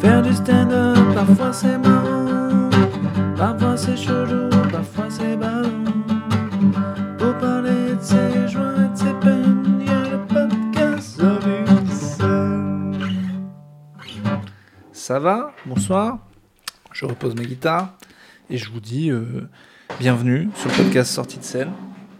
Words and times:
Faire 0.00 0.22
du 0.22 0.32
stand-up, 0.34 1.14
parfois 1.14 1.52
c'est 1.52 1.78
marrant, 1.78 2.68
parfois 3.36 3.76
c'est 3.76 3.96
chelou, 3.96 4.48
parfois 4.70 5.06
c'est 5.08 5.36
ballon. 5.36 5.84
Pour 7.18 7.36
parler 7.38 7.94
de 7.94 8.00
ses 8.00 8.48
joies 8.48 8.74
et 8.84 8.88
de 8.92 8.96
ses 8.96 9.14
peines, 9.20 9.78
il 9.80 9.86
y 9.86 9.90
a 9.90 10.10
le 10.10 10.26
podcast. 10.26 11.22
Ça 14.92 15.18
va? 15.18 15.52
Bonsoir. 15.66 16.18
Je 16.92 17.04
repose 17.06 17.34
ma 17.34 17.42
guitare 17.44 17.94
et 18.50 18.56
je 18.56 18.70
vous 18.70 18.80
dis 18.80 19.10
euh, 19.10 19.48
bienvenue 19.98 20.48
sur 20.54 20.70
le 20.70 20.76
podcast 20.76 21.12
Sortie 21.12 21.38
de 21.38 21.44
scène. 21.44 21.72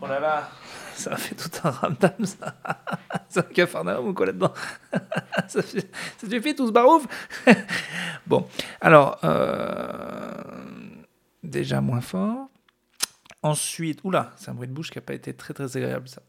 Oh 0.03 0.07
là 0.07 0.21
là, 0.21 0.49
ça 0.95 1.17
fait 1.17 1.35
tout 1.35 1.51
un 1.65 1.71
ramdam, 1.71 2.25
ça. 2.25 2.57
C'est 3.29 3.41
un 3.41 3.43
cafarnaum 3.43 4.09
ou 4.09 4.15
quoi 4.15 4.27
là-dedans 4.27 4.53
ça, 5.49 5.61
suffit 5.63 6.55
tout 6.55 6.67
ce 6.67 6.73
barouf 6.73 7.07
Bon, 8.27 8.47
alors, 8.81 9.19
euh, 9.25 10.43
déjà 11.43 11.81
moins 11.81 12.01
fort. 12.01 12.49
Ensuite, 13.43 14.01
oula, 14.05 14.33
c'est 14.37 14.51
un 14.51 14.55
bruit 14.55 14.69
de 14.69 14.73
bouche 14.73 14.91
qui 14.91 14.99
n'a 14.99 15.03
pas 15.03 15.15
été 15.15 15.35
très 15.35 15.53
très 15.53 15.77
agréable 15.77 16.09
ça. 16.09 16.23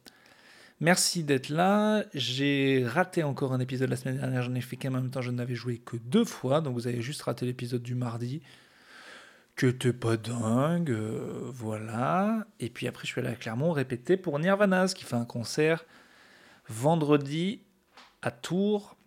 Merci 0.82 1.24
d'être 1.24 1.48
là. 1.48 2.04
J'ai 2.14 2.86
raté 2.86 3.24
encore 3.24 3.54
un 3.54 3.62
épisode 3.62 3.90
la 3.90 3.96
semaine 3.96 4.18
dernière. 4.18 4.42
J'en 4.42 4.54
ai 4.56 4.62
fait 4.62 4.76
qu'en 4.76 4.92
même 4.92 5.10
temps, 5.10 5.22
je 5.22 5.32
n'avais 5.32 5.56
joué 5.56 5.78
que 5.78 5.96
deux 5.96 6.26
fois. 6.26 6.60
Donc 6.60 6.74
vous 6.74 6.88
avez 6.88 7.02
juste 7.02 7.22
raté 7.22 7.46
l'épisode 7.46 7.82
du 7.82 7.96
mardi. 7.96 8.42
Que 9.56 9.68
t'es 9.68 9.94
pas 9.94 10.18
dingue. 10.18 10.92
euh, 10.92 11.50
voilà. 11.54 12.46
Et 12.60 12.70
puis 12.70 12.88
après, 12.88 13.06
je 13.06 13.12
suis 13.12 13.22
allé 13.22 13.30
à 13.30 13.36
Clermont 13.36 13.72
répéter 13.72 14.18
pour 14.18 14.38
Nirvana, 14.40 14.88
qui 14.88 15.04
fait 15.06 15.16
un 15.16 15.26
concert 15.26 15.86
vendredi 16.68 17.62
à 18.22 18.32
Tours 18.32 18.98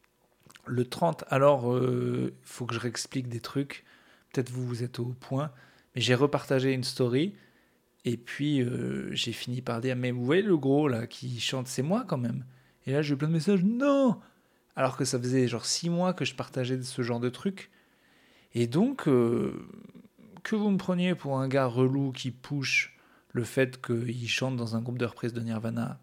le 0.67 0.85
30. 0.85 1.25
Alors, 1.29 1.77
il 1.77 2.33
faut 2.43 2.67
que 2.67 2.75
je 2.75 2.81
réexplique 2.81 3.29
des 3.29 3.41
trucs. 3.41 3.85
Peut-être 4.33 4.51
vous, 4.51 4.67
vous 4.67 4.83
êtes 4.83 4.99
au 4.99 5.07
point. 5.21 5.51
Mais 5.95 6.01
j'ai 6.01 6.15
repartagé 6.15 6.73
une 6.73 6.85
story. 6.85 7.35
Et 8.05 8.17
puis, 8.17 8.63
euh, 8.63 9.13
j'ai 9.13 9.33
fini 9.33 9.61
par 9.61 9.81
dire, 9.81 9.97
mais 9.97 10.13
vous 10.13 10.25
voyez 10.25 10.43
le 10.43 10.57
gros 10.57 10.89
là 10.89 11.07
qui 11.07 11.41
chante, 11.41 11.67
c'est 11.69 11.83
moi 11.83 12.05
quand 12.07 12.17
même. 12.19 12.45
Et 12.87 12.93
là, 12.93 13.03
j'ai 13.03 13.15
eu 13.15 13.17
plein 13.17 13.29
de 13.29 13.33
messages, 13.35 13.65
non 13.65 14.19
Alors 14.77 14.97
que 14.97 15.05
ça 15.05 15.19
faisait 15.19 15.47
genre 15.49 15.67
six 15.67 15.91
mois 15.91 16.15
que 16.15 16.25
je 16.25 16.35
partageais 16.35 16.81
ce 16.83 17.03
genre 17.03 17.21
de 17.21 17.29
trucs. 17.29 17.71
Et 18.55 18.67
donc, 18.67 19.09
euh, 19.09 19.53
que 20.51 20.57
vous 20.57 20.71
me 20.71 20.79
preniez 20.79 21.15
pour 21.15 21.39
un 21.39 21.49
gars 21.49 21.67
relou 21.67 22.13
qui 22.13 22.31
push 22.31 22.97
le 23.33 23.45
fait 23.45 23.81
qu'il 23.81 24.29
chante 24.29 24.57
dans 24.57 24.77
un 24.77 24.81
groupe 24.81 24.99
de 24.99 25.05
reprises 25.05 25.33
de 25.33 25.41
Nirvana, 25.41 26.01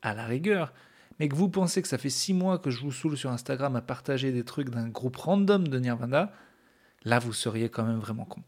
à 0.00 0.14
la 0.14 0.24
rigueur, 0.24 0.72
mais 1.18 1.28
que 1.28 1.36
vous 1.36 1.48
pensez 1.48 1.82
que 1.82 1.88
ça 1.88 1.98
fait 1.98 2.10
six 2.10 2.32
mois 2.32 2.58
que 2.58 2.70
je 2.70 2.80
vous 2.80 2.90
saoule 2.90 3.16
sur 3.16 3.30
Instagram 3.30 3.76
à 3.76 3.82
partager 3.82 4.32
des 4.32 4.44
trucs 4.44 4.70
d'un 4.70 4.88
groupe 4.88 5.16
random 5.16 5.68
de 5.68 5.78
Nirvana, 5.78 6.32
là, 7.04 7.18
vous 7.18 7.32
seriez 7.32 7.68
quand 7.68 7.84
même 7.84 7.98
vraiment 7.98 8.24
con. 8.24 8.42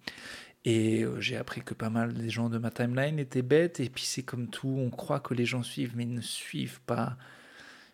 Et 0.65 1.03
euh, 1.03 1.21
j'ai 1.21 1.37
appris 1.37 1.61
que 1.61 1.75
pas 1.75 1.91
mal 1.91 2.15
des 2.15 2.31
gens 2.31 2.49
de 2.49 2.57
ma 2.57 2.71
timeline 2.71 3.19
étaient 3.19 3.43
bêtes, 3.43 3.81
et 3.81 3.91
puis 3.91 4.05
c'est 4.05 4.23
comme 4.23 4.49
tout, 4.49 4.75
on 4.79 4.89
croit 4.89 5.21
que 5.21 5.35
les 5.35 5.45
gens 5.45 5.63
suivent, 5.63 5.93
mais 5.95 6.05
ils 6.05 6.15
ne 6.15 6.23
suivent 6.23 6.81
pas. 6.81 7.17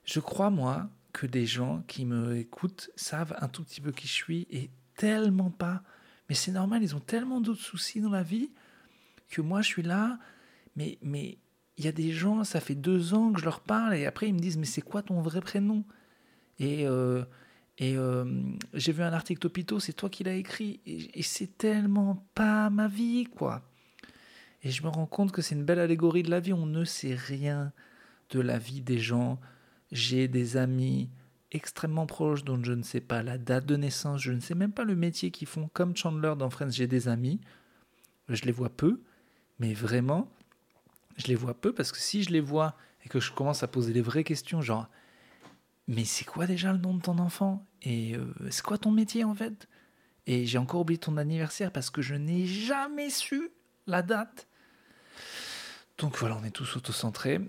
Je 0.05 0.21
crois, 0.21 0.51
moi, 0.51 0.89
que 1.13 1.27
des 1.27 1.47
gens 1.47 1.83
qui 1.89 2.05
me 2.05 2.37
écoutent 2.37 2.91
savent 2.95 3.37
un 3.41 3.49
tout 3.49 3.65
petit 3.65 3.81
peu 3.81 3.91
qui 3.91 4.07
je 4.07 4.13
suis, 4.13 4.47
et 4.51 4.71
tellement 4.97 5.51
pas. 5.51 5.83
Mais 6.31 6.37
c'est 6.37 6.53
normal, 6.53 6.83
ils 6.83 6.95
ont 6.95 7.01
tellement 7.01 7.41
d'autres 7.41 7.61
soucis 7.61 8.01
dans 8.01 8.09
la 8.09 8.23
vie 8.23 8.53
que 9.29 9.43
moi 9.43 9.63
je 9.63 9.67
suis 9.67 9.83
là, 9.83 10.19
mais 10.77 10.97
mais 11.03 11.39
il 11.77 11.85
y 11.85 11.89
a 11.89 11.93
des 11.93 12.13
gens, 12.13 12.45
ça 12.45 12.61
fait 12.61 12.77
deux 12.77 13.15
ans 13.15 13.33
que 13.33 13.41
je 13.41 13.45
leur 13.45 13.61
parle, 13.61 13.95
et 13.95 14.07
après 14.07 14.29
ils 14.29 14.35
me 14.35 14.39
disent, 14.39 14.57
mais 14.57 14.65
c'est 14.65 14.81
quoi 14.81 15.03
ton 15.03 15.21
vrai 15.23 15.41
prénom? 15.41 15.85
Et, 16.61 16.87
euh, 16.87 17.25
et 17.79 17.97
euh, 17.97 18.43
j'ai 18.75 18.93
vu 18.93 19.03
un 19.03 19.13
article 19.13 19.41
Topito, 19.41 19.81
c'est 19.81 19.93
toi 19.93 20.09
qui 20.09 20.23
l'as 20.23 20.35
écrit, 20.35 20.81
et, 20.87 21.19
et 21.19 21.23
c'est 21.23 21.59
tellement 21.59 22.25
pas 22.35 22.71
ma 22.71 22.87
vie, 22.87 23.25
quoi. 23.25 23.63
Et 24.63 24.71
je 24.71 24.85
me 24.85 24.89
rends 24.89 25.07
compte 25.07 25.33
que 25.33 25.43
c'est 25.43 25.57
une 25.57 25.65
belle 25.65 25.81
allégorie 25.81 26.23
de 26.23 26.31
la 26.31 26.39
vie, 26.39 26.53
on 26.53 26.67
ne 26.67 26.85
sait 26.85 27.15
rien 27.17 27.73
de 28.29 28.41
la 28.41 28.59
vie 28.59 28.83
des 28.83 28.99
gens. 28.99 29.41
J'ai 29.91 30.29
des 30.29 30.57
amis 30.57 31.11
extrêmement 31.53 32.07
proches 32.07 32.45
dont 32.45 32.63
je 32.63 32.73
ne 32.73 32.83
sais 32.83 33.01
pas 33.01 33.23
la 33.23 33.39
date 33.39 33.67
de 33.67 33.77
naissance, 33.77 34.21
je 34.21 34.33
ne 34.33 34.41
sais 34.41 34.55
même 34.55 34.73
pas 34.73 34.85
le 34.85 34.95
métier 34.95 35.31
qu'ils 35.31 35.49
font. 35.49 35.69
Comme 35.73 35.97
Chandler 35.97 36.35
dans 36.39 36.51
Friends, 36.51 36.71
j'ai 36.71 36.87
des 36.87 37.09
amis, 37.09 37.41
je 38.29 38.45
les 38.45 38.53
vois 38.53 38.71
peu, 38.71 39.01
mais 39.59 39.75
vraiment, 39.75 40.31
je 41.17 41.27
les 41.27 41.35
vois 41.35 41.55
peu 41.55 41.73
parce 41.73 41.93
que 41.93 41.99
si 41.99 42.23
je 42.23 42.31
les 42.31 42.41
vois 42.41 42.77
et 43.05 43.09
que 43.09 43.21
je 43.21 43.33
commence 43.33 43.63
à 43.63 43.69
poser 43.69 43.93
les 43.93 44.01
vraies 44.01 44.25
questions, 44.25 44.61
genre, 44.61 44.89
mais 45.89 46.05
c'est 46.05 46.25
quoi 46.25 46.47
déjà 46.47 46.73
le 46.73 46.79
nom 46.79 46.95
de 46.95 47.03
ton 47.03 47.19
enfant? 47.19 47.67
Et 47.83 48.15
euh, 48.15 48.25
c'est 48.51 48.63
quoi 48.63 48.79
ton 48.79 48.91
métier 48.93 49.25
en 49.25 49.35
fait? 49.35 49.69
Et 50.27 50.47
j'ai 50.47 50.59
encore 50.59 50.83
oublié 50.83 50.99
ton 50.99 51.17
anniversaire 51.17 51.73
parce 51.73 51.91
que 51.91 52.03
je 52.03 52.15
n'ai 52.15 52.47
jamais 52.47 53.11
su 53.11 53.51
la 53.87 54.03
date. 54.03 54.47
Donc 55.99 56.17
voilà, 56.17 56.37
on 56.41 56.45
est 56.45 56.51
tous 56.51 56.77
autocentrés. 56.77 57.41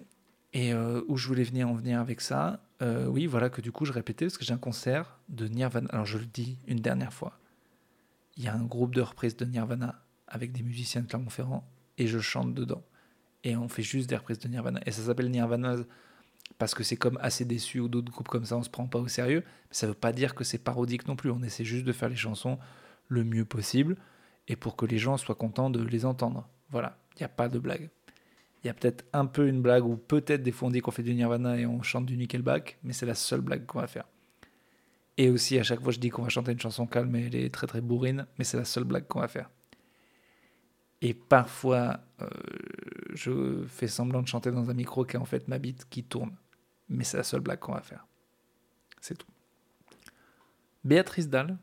Et 0.54 0.74
euh, 0.74 1.02
où 1.08 1.16
je 1.18 1.28
voulais 1.28 1.44
venir 1.44 1.70
en 1.70 1.74
venir 1.74 2.00
avec 2.00 2.20
ça, 2.20 2.62
euh, 2.82 3.06
oui, 3.06 3.28
voilà 3.28 3.50
que 3.50 3.62
du 3.62 3.72
coup 3.72 3.86
je 3.86 3.92
répétais 3.92 4.26
parce 4.26 4.38
que 4.38 4.46
j'ai 4.46 4.54
un 4.54 4.58
concert 4.58 5.20
de 5.30 5.48
Nirvana. 5.48 5.88
Alors 5.92 6.06
je 6.06 6.18
le 6.18 6.26
dis 6.26 6.58
une 6.68 6.80
dernière 6.80 7.14
fois. 7.14 7.40
Il 8.38 8.44
y 8.44 8.48
a 8.48 8.54
un 8.54 8.64
groupe 8.64 8.96
de 8.96 9.02
reprises 9.02 9.36
de 9.36 9.46
Nirvana 9.46 10.04
avec 10.28 10.52
des 10.52 10.64
musiciens 10.64 11.02
de 11.02 11.08
Clermont-Ferrand 11.08 11.68
et 11.98 12.08
je 12.08 12.20
chante 12.20 12.54
dedans. 12.54 12.84
Et 13.44 13.56
on 13.56 13.68
fait 13.68 13.84
juste 13.84 14.10
des 14.10 14.16
reprises 14.16 14.40
de 14.40 14.48
Nirvana. 14.48 14.80
Et 14.86 14.92
ça 14.92 15.04
s'appelle 15.04 15.30
Nirvana 15.30 15.76
parce 16.58 16.74
que 16.74 16.84
c'est 16.84 16.96
comme 16.96 17.18
assez 17.22 17.46
déçu 17.46 17.80
ou 17.80 17.88
d'autres 17.88 18.12
groupes 18.12 18.28
comme 18.28 18.46
ça, 18.46 18.58
on 18.58 18.64
se 18.64 18.70
prend 18.70 18.88
pas 18.88 19.00
au 19.00 19.08
sérieux. 19.08 19.44
Mais 19.46 19.76
ça 19.76 19.88
veut 19.88 19.94
pas 19.94 20.12
dire 20.12 20.34
que 20.34 20.44
c'est 20.44 20.58
parodique 20.58 21.08
non 21.08 21.16
plus. 21.16 21.30
On 21.30 21.44
essaie 21.44 21.66
juste 21.66 21.86
de 21.86 21.92
faire 21.92 22.10
les 22.10 22.16
chansons 22.16 22.58
le 23.08 23.24
mieux 23.24 23.46
possible 23.46 23.98
et 24.48 24.56
pour 24.56 24.76
que 24.76 24.86
les 24.86 24.98
gens 24.98 25.18
soient 25.18 25.36
contents 25.36 25.70
de 25.70 25.84
les 25.84 26.06
entendre. 26.06 26.48
Voilà, 26.70 26.98
il 27.16 27.20
n'y 27.20 27.26
a 27.26 27.30
pas 27.30 27.50
de 27.50 27.60
blague. 27.60 27.90
Il 28.64 28.68
y 28.68 28.70
a 28.70 28.74
peut-être 28.74 29.06
un 29.14 29.26
peu 29.26 29.48
une 29.48 29.62
blague 29.62 29.86
ou 29.86 29.96
peut-être 29.96 30.44
des 30.44 30.52
fois 30.52 30.68
on 30.68 30.72
dit 30.72 30.82
qu'on 30.82 30.92
fait 30.92 31.04
du 31.04 31.14
Nirvana 31.14 31.58
et 31.58 31.66
on 31.66 31.82
chante 31.82 32.06
du 32.06 32.16
Nickelback, 32.16 32.78
mais 32.84 32.94
c'est 32.94 33.06
la 33.06 33.16
seule 33.16 33.42
blague 33.42 33.66
qu'on 33.66 33.80
va 33.80 33.88
faire. 33.88 34.08
Et 35.18 35.30
aussi 35.30 35.58
à 35.58 35.64
chaque 35.64 35.82
fois 35.82 35.92
je 35.92 36.00
dis 36.00 36.10
qu'on 36.10 36.24
va 36.24 36.30
chanter 36.30 36.52
une 36.52 36.60
chanson 36.60 36.86
calme 36.86 37.16
et 37.16 37.26
elle 37.26 37.36
est 37.36 37.54
très 37.54 37.68
très 37.68 37.82
bourrine, 37.82 38.28
mais 38.38 38.44
c'est 38.44 38.58
la 38.58 38.66
seule 38.66 38.84
blague 38.84 39.08
qu'on 39.08 39.20
va 39.20 39.28
faire. 39.28 39.50
Et 41.02 41.16
parfois 41.16 42.02
euh, 42.22 42.28
je 43.14 43.64
fais 43.68 43.88
semblant 43.88 44.22
de 44.22 44.28
chanter 44.28 44.52
dans 44.52 44.70
un 44.70 44.74
micro 44.74 45.06
qui 45.06 45.18
en 45.18 45.26
fait 45.26 45.48
ma 45.48 45.58
bite 45.58 45.88
qui 45.90 46.04
tourne, 46.04 46.36
mais 46.88 47.04
c'est 47.04 47.18
la 47.18 47.24
seule 47.24 47.42
blague 47.42 47.60
qu'on 47.60 47.74
va 47.74 47.82
faire. 47.82 48.06
C'est 49.00 49.18
tout. 49.18 49.28
Béatrice 50.84 51.28
Dalle 51.28 51.58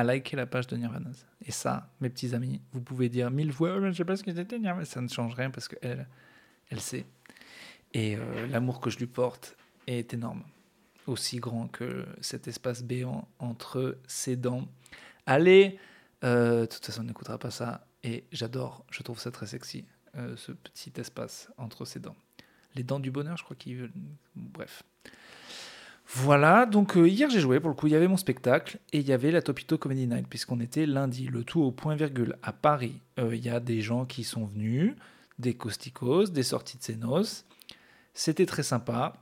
a 0.00 0.14
liké 0.14 0.36
la 0.36 0.46
page 0.46 0.66
de 0.66 0.76
Nirvana. 0.76 1.10
Et 1.44 1.52
ça, 1.52 1.90
mes 2.00 2.10
petits 2.10 2.34
amis, 2.34 2.60
vous 2.72 2.80
pouvez 2.80 3.08
dire 3.08 3.30
mille 3.30 3.52
fois, 3.52 3.76
Oh, 3.76 3.86
je 3.86 3.92
sais 3.92 4.04
pas 4.04 4.16
ce 4.16 4.22
que 4.22 4.34
c'était 4.34 4.58
Nirvana. 4.58 4.84
Ça 4.84 5.00
ne 5.00 5.08
change 5.08 5.34
rien 5.34 5.50
parce 5.50 5.68
qu'elle, 5.68 6.08
elle 6.70 6.80
sait. 6.80 7.06
Et 7.92 8.16
euh, 8.16 8.46
l'amour 8.46 8.80
que 8.80 8.90
je 8.90 8.98
lui 8.98 9.06
porte 9.06 9.56
est 9.86 10.14
énorme. 10.14 10.42
Aussi 11.06 11.38
grand 11.38 11.68
que 11.68 12.06
cet 12.20 12.48
espace 12.48 12.82
béant 12.82 13.28
entre 13.38 13.98
ses 14.06 14.36
dents. 14.36 14.68
Allez, 15.26 15.78
euh, 16.24 16.62
de 16.62 16.66
toute 16.66 16.84
façon, 16.84 17.02
on 17.02 17.04
n'écoutera 17.04 17.38
pas 17.38 17.50
ça. 17.50 17.86
Et 18.02 18.24
j'adore, 18.32 18.84
je 18.90 19.02
trouve 19.02 19.18
ça 19.18 19.30
très 19.30 19.46
sexy, 19.46 19.84
euh, 20.16 20.36
ce 20.36 20.52
petit 20.52 20.92
espace 20.96 21.50
entre 21.56 21.84
ses 21.84 22.00
dents. 22.00 22.16
Les 22.74 22.82
dents 22.82 23.00
du 23.00 23.10
bonheur, 23.10 23.36
je 23.36 23.44
crois 23.44 23.56
qu'il 23.56 23.76
veut. 23.76 23.90
Bref. 24.36 24.82
Voilà, 26.12 26.66
donc 26.66 26.96
euh, 26.96 27.08
hier 27.08 27.30
j'ai 27.30 27.38
joué, 27.38 27.60
pour 27.60 27.70
le 27.70 27.76
coup, 27.76 27.86
il 27.86 27.92
y 27.92 27.96
avait 27.96 28.08
mon 28.08 28.16
spectacle 28.16 28.78
et 28.92 28.98
il 28.98 29.06
y 29.06 29.12
avait 29.12 29.30
la 29.30 29.42
Topito 29.42 29.78
Comedy 29.78 30.08
Night, 30.08 30.26
puisqu'on 30.28 30.58
était 30.58 30.84
lundi, 30.84 31.28
le 31.28 31.44
tout 31.44 31.62
au 31.62 31.70
point 31.70 31.94
virgule 31.94 32.36
à 32.42 32.52
Paris. 32.52 33.00
Euh, 33.20 33.36
Il 33.36 33.44
y 33.44 33.48
a 33.48 33.60
des 33.60 33.80
gens 33.80 34.04
qui 34.06 34.24
sont 34.24 34.44
venus, 34.46 34.94
des 35.38 35.54
costicos, 35.54 36.32
des 36.32 36.42
sorties 36.42 36.78
de 36.78 36.82
Sénos. 36.82 37.44
C'était 38.12 38.44
très 38.46 38.64
sympa. 38.64 39.14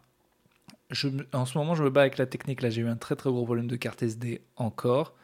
En 1.35 1.45
ce 1.45 1.59
moment, 1.59 1.75
je 1.75 1.85
me 1.85 1.91
bats 1.91 2.01
avec 2.01 2.17
la 2.17 2.25
technique. 2.25 2.63
Là, 2.63 2.71
j'ai 2.71 2.81
eu 2.81 2.89
un 2.89 2.97
très 2.97 3.17
très 3.17 3.29
gros 3.29 3.45
problème 3.45 3.67
de 3.67 3.77
carte 3.77 4.03
SD 4.03 4.41
encore. 4.57 5.15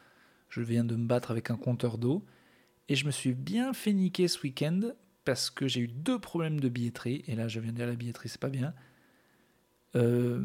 Je 0.49 0.61
viens 0.61 0.83
de 0.83 0.95
me 0.95 1.07
battre 1.07 1.31
avec 1.31 1.49
un 1.49 1.57
compteur 1.57 1.97
d'eau. 1.97 2.23
Et 2.89 2.95
je 2.95 3.07
me 3.07 3.11
suis 3.11 3.33
bien 3.33 3.73
fait 3.73 3.93
niquer 3.93 4.27
ce 4.27 4.39
week-end 4.43 4.81
parce 5.23 5.49
que 5.49 5.67
j'ai 5.67 5.81
eu 5.81 5.87
deux 5.87 6.19
problèmes 6.19 6.59
de 6.59 6.69
billetterie. 6.69 7.23
Et 7.27 7.35
là, 7.35 7.47
je 7.47 7.59
viens 7.59 7.71
de 7.71 7.77
dire 7.77 7.87
la 7.87 7.95
billetterie, 7.95 8.29
c'est 8.29 8.39
pas 8.39 8.49
bien. 8.49 8.75
Euh, 9.95 10.39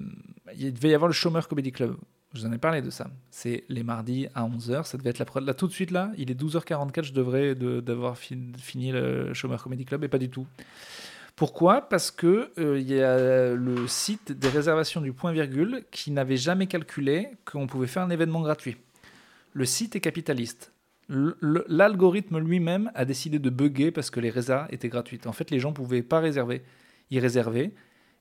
il 0.56 0.72
devait 0.72 0.90
y 0.90 0.94
avoir 0.94 1.08
le 1.08 1.14
Chômeur 1.14 1.48
Comedy 1.48 1.72
Club. 1.72 1.96
Je 2.32 2.40
vous 2.40 2.46
en 2.46 2.52
ai 2.52 2.58
parlé 2.58 2.80
de 2.82 2.90
ça. 2.90 3.10
C'est 3.30 3.64
les 3.68 3.82
mardis 3.82 4.28
à 4.34 4.44
11h. 4.46 4.84
Ça 4.84 4.96
devait 4.98 5.10
être 5.10 5.18
la 5.18 5.24
prod. 5.24 5.44
Là, 5.44 5.52
tout 5.54 5.66
de 5.66 5.72
suite, 5.72 5.90
là, 5.90 6.12
il 6.16 6.30
est 6.30 6.34
12h44. 6.40 7.02
Je 7.04 7.12
devrais 7.12 7.54
de- 7.56 7.80
d'avoir 7.80 8.16
fin- 8.16 8.52
fini 8.56 8.92
le 8.92 9.34
Chômeur 9.34 9.62
Comedy 9.62 9.84
Club 9.84 10.04
et 10.04 10.08
pas 10.08 10.18
du 10.18 10.30
tout. 10.30 10.46
Pourquoi? 11.34 11.88
Parce 11.88 12.10
que 12.10 12.50
euh, 12.58 12.78
il 12.78 12.88
y 12.92 13.02
a 13.02 13.54
le 13.54 13.86
site 13.88 14.30
des 14.32 14.48
réservations 14.48 15.00
du 15.00 15.12
point 15.12 15.32
virgule 15.32 15.84
qui 15.90 16.10
n'avait 16.12 16.36
jamais 16.36 16.66
calculé 16.68 17.28
qu'on 17.44 17.66
pouvait 17.66 17.86
faire 17.88 18.02
un 18.02 18.10
événement 18.10 18.42
gratuit. 18.42 18.76
Le 19.52 19.64
site 19.64 19.96
est 19.96 20.00
capitaliste. 20.00 20.72
L'algorithme 21.08 22.38
lui-même 22.38 22.90
a 22.94 23.04
décidé 23.04 23.38
de 23.38 23.50
bugger 23.50 23.90
parce 23.90 24.10
que 24.10 24.20
les 24.20 24.30
résas 24.30 24.66
étaient 24.70 24.88
gratuites. 24.88 25.26
En 25.26 25.32
fait, 25.32 25.50
les 25.50 25.58
gens 25.58 25.72
pouvaient 25.72 26.02
pas 26.02 26.20
réserver. 26.20 26.62
Ils 27.10 27.18
réservaient 27.18 27.72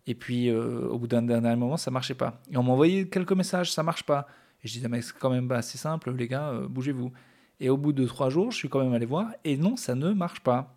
et 0.10 0.16
puis 0.16 0.50
euh, 0.50 0.88
au 0.88 0.98
bout 0.98 1.06
d'un 1.06 1.22
dernier 1.22 1.56
moment, 1.56 1.78
ça 1.78 1.92
marchait 1.92 2.16
pas. 2.16 2.42
Et 2.52 2.58
on 2.58 2.64
m'envoyait 2.64 3.08
quelques 3.08 3.32
messages, 3.34 3.72
ça 3.72 3.84
marche 3.84 4.04
pas. 4.04 4.26
Et 4.64 4.68
je 4.68 4.74
disais, 4.74 4.88
mais 4.88 5.04
c'est 5.04 5.14
quand 5.18 5.30
même 5.30 5.50
assez 5.52 5.78
simple, 5.78 6.12
les 6.12 6.28
gars, 6.28 6.50
euh, 6.50 6.68
bougez-vous. 6.68 7.12
Et 7.60 7.70
au 7.70 7.78
bout 7.78 7.94
de 7.94 8.06
trois 8.08 8.32
jours, 8.32 8.52
je 8.52 8.58
suis 8.58 8.70
quand 8.70 8.84
même 8.84 8.94
allé 8.94 9.06
voir, 9.06 9.28
et 9.44 9.56
non, 9.56 9.76
ça 9.76 9.94
ne 9.94 10.12
marche 10.12 10.40
pas. 10.40 10.76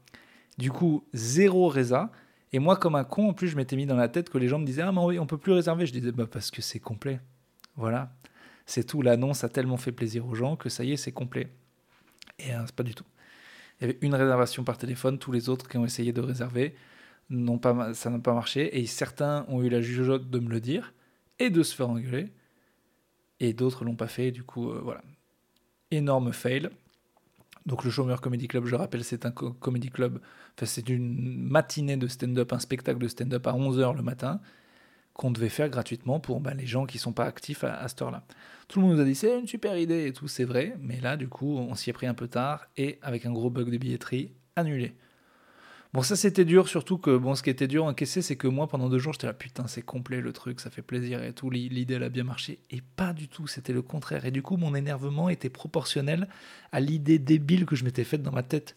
Du 0.58 0.70
coup, 0.70 1.04
zéro 1.14 1.68
résa. 1.68 2.12
Et 2.52 2.58
moi, 2.58 2.76
comme 2.76 2.94
un 2.94 3.04
con, 3.04 3.30
en 3.30 3.32
plus, 3.32 3.48
je 3.48 3.56
m'étais 3.56 3.74
mis 3.74 3.86
dans 3.86 3.96
la 3.96 4.08
tête 4.08 4.28
que 4.28 4.36
les 4.36 4.48
gens 4.48 4.58
me 4.58 4.66
disaient, 4.66 4.82
ah, 4.82 4.92
mais 4.92 5.00
oui, 5.00 5.18
on 5.18 5.26
peut 5.26 5.38
plus 5.38 5.52
réserver. 5.52 5.86
Je 5.86 5.92
disais, 5.92 6.12
bah, 6.12 6.26
parce 6.30 6.50
que 6.50 6.60
c'est 6.60 6.78
complet. 6.78 7.18
Voilà. 7.76 8.12
C'est 8.66 8.84
tout. 8.84 9.00
L'annonce 9.00 9.44
a 9.44 9.48
tellement 9.48 9.78
fait 9.78 9.92
plaisir 9.92 10.26
aux 10.26 10.34
gens 10.34 10.56
que 10.56 10.68
ça 10.68 10.84
y 10.84 10.92
est, 10.92 10.98
c'est 10.98 11.12
complet. 11.12 11.48
Et 12.38 12.52
euh, 12.52 12.60
c'est 12.66 12.76
pas 12.76 12.82
du 12.82 12.94
tout. 12.94 13.06
Il 13.80 13.86
y 13.86 13.90
avait 13.90 13.98
une 14.02 14.14
réservation 14.14 14.62
par 14.62 14.76
téléphone, 14.76 15.18
tous 15.18 15.32
les 15.32 15.48
autres 15.48 15.66
qui 15.66 15.78
ont 15.78 15.86
essayé 15.86 16.12
de 16.12 16.20
réserver, 16.20 16.74
pas, 17.58 17.94
ça 17.94 18.10
n'a 18.10 18.18
pas 18.18 18.34
marché. 18.34 18.78
Et 18.78 18.86
certains 18.86 19.44
ont 19.48 19.62
eu 19.62 19.68
la 19.68 19.80
jugeote 19.80 20.30
de 20.30 20.38
me 20.38 20.48
le 20.48 20.60
dire 20.60 20.94
et 21.38 21.50
de 21.50 21.62
se 21.62 21.74
faire 21.74 21.88
engueuler. 21.88 22.32
Et 23.40 23.52
d'autres 23.52 23.84
l'ont 23.84 23.96
pas 23.96 24.08
fait. 24.08 24.30
Du 24.30 24.44
coup, 24.44 24.70
euh, 24.70 24.80
voilà. 24.82 25.02
Énorme 25.90 26.32
fail. 26.32 26.70
Donc 27.66 27.84
le 27.84 27.90
Chômeur 27.90 28.20
Comedy 28.20 28.48
Club, 28.48 28.66
je 28.66 28.74
rappelle, 28.74 29.04
c'est 29.04 29.24
un 29.24 29.30
comedy 29.30 29.88
club, 29.88 30.20
enfin, 30.56 30.66
c'est 30.66 30.88
une 30.88 31.44
matinée 31.48 31.96
de 31.96 32.08
stand-up, 32.08 32.52
un 32.52 32.58
spectacle 32.58 32.98
de 32.98 33.08
stand-up 33.08 33.46
à 33.46 33.52
11h 33.52 33.96
le 33.96 34.02
matin 34.02 34.40
qu'on 35.14 35.30
devait 35.30 35.48
faire 35.48 35.68
gratuitement 35.68 36.18
pour 36.20 36.40
ben, 36.40 36.54
les 36.56 36.66
gens 36.66 36.86
qui 36.86 36.98
sont 36.98 37.12
pas 37.12 37.26
actifs 37.26 37.64
à, 37.64 37.74
à 37.74 37.86
cette 37.86 38.02
heure-là. 38.02 38.24
Tout 38.66 38.80
le 38.80 38.86
monde 38.86 38.96
nous 38.96 39.02
a 39.02 39.04
dit 39.04 39.14
c'est 39.14 39.38
une 39.38 39.46
super 39.46 39.76
idée 39.76 40.06
et 40.06 40.12
tout, 40.12 40.26
c'est 40.26 40.44
vrai, 40.44 40.76
mais 40.80 41.00
là 41.00 41.16
du 41.16 41.28
coup 41.28 41.56
on 41.56 41.74
s'y 41.74 41.90
est 41.90 41.92
pris 41.92 42.06
un 42.06 42.14
peu 42.14 42.28
tard 42.28 42.66
et 42.76 42.98
avec 43.02 43.26
un 43.26 43.32
gros 43.32 43.50
bug 43.50 43.70
de 43.70 43.76
billetterie, 43.76 44.32
annulé. 44.56 44.94
Bon 45.92 46.00
ça 46.02 46.16
c'était 46.16 46.46
dur, 46.46 46.68
surtout 46.68 46.96
que 46.96 47.14
bon 47.18 47.34
ce 47.34 47.42
qui 47.42 47.50
était 47.50 47.68
dur 47.68 47.84
à 47.84 47.90
encaisser 47.90 48.22
c'est 48.22 48.36
que 48.36 48.46
moi 48.48 48.66
pendant 48.66 48.88
deux 48.88 48.98
jours 48.98 49.12
j'étais 49.12 49.26
là 49.26 49.34
putain 49.34 49.66
c'est 49.66 49.82
complet 49.82 50.22
le 50.22 50.32
truc, 50.32 50.58
ça 50.60 50.70
fait 50.70 50.80
plaisir 50.80 51.22
et 51.22 51.34
tout, 51.34 51.50
l'idée 51.50 51.94
elle 51.94 52.02
a 52.02 52.08
bien 52.08 52.24
marché 52.24 52.60
et 52.70 52.80
pas 52.96 53.12
du 53.12 53.28
tout, 53.28 53.46
c'était 53.46 53.74
le 53.74 53.82
contraire 53.82 54.24
et 54.24 54.30
du 54.30 54.40
coup 54.40 54.56
mon 54.56 54.74
énervement 54.74 55.28
était 55.28 55.50
proportionnel 55.50 56.28
à 56.72 56.80
l'idée 56.80 57.18
débile 57.18 57.66
que 57.66 57.76
je 57.76 57.84
m'étais 57.84 58.04
faite 58.04 58.22
dans 58.22 58.32
ma 58.32 58.42
tête. 58.42 58.74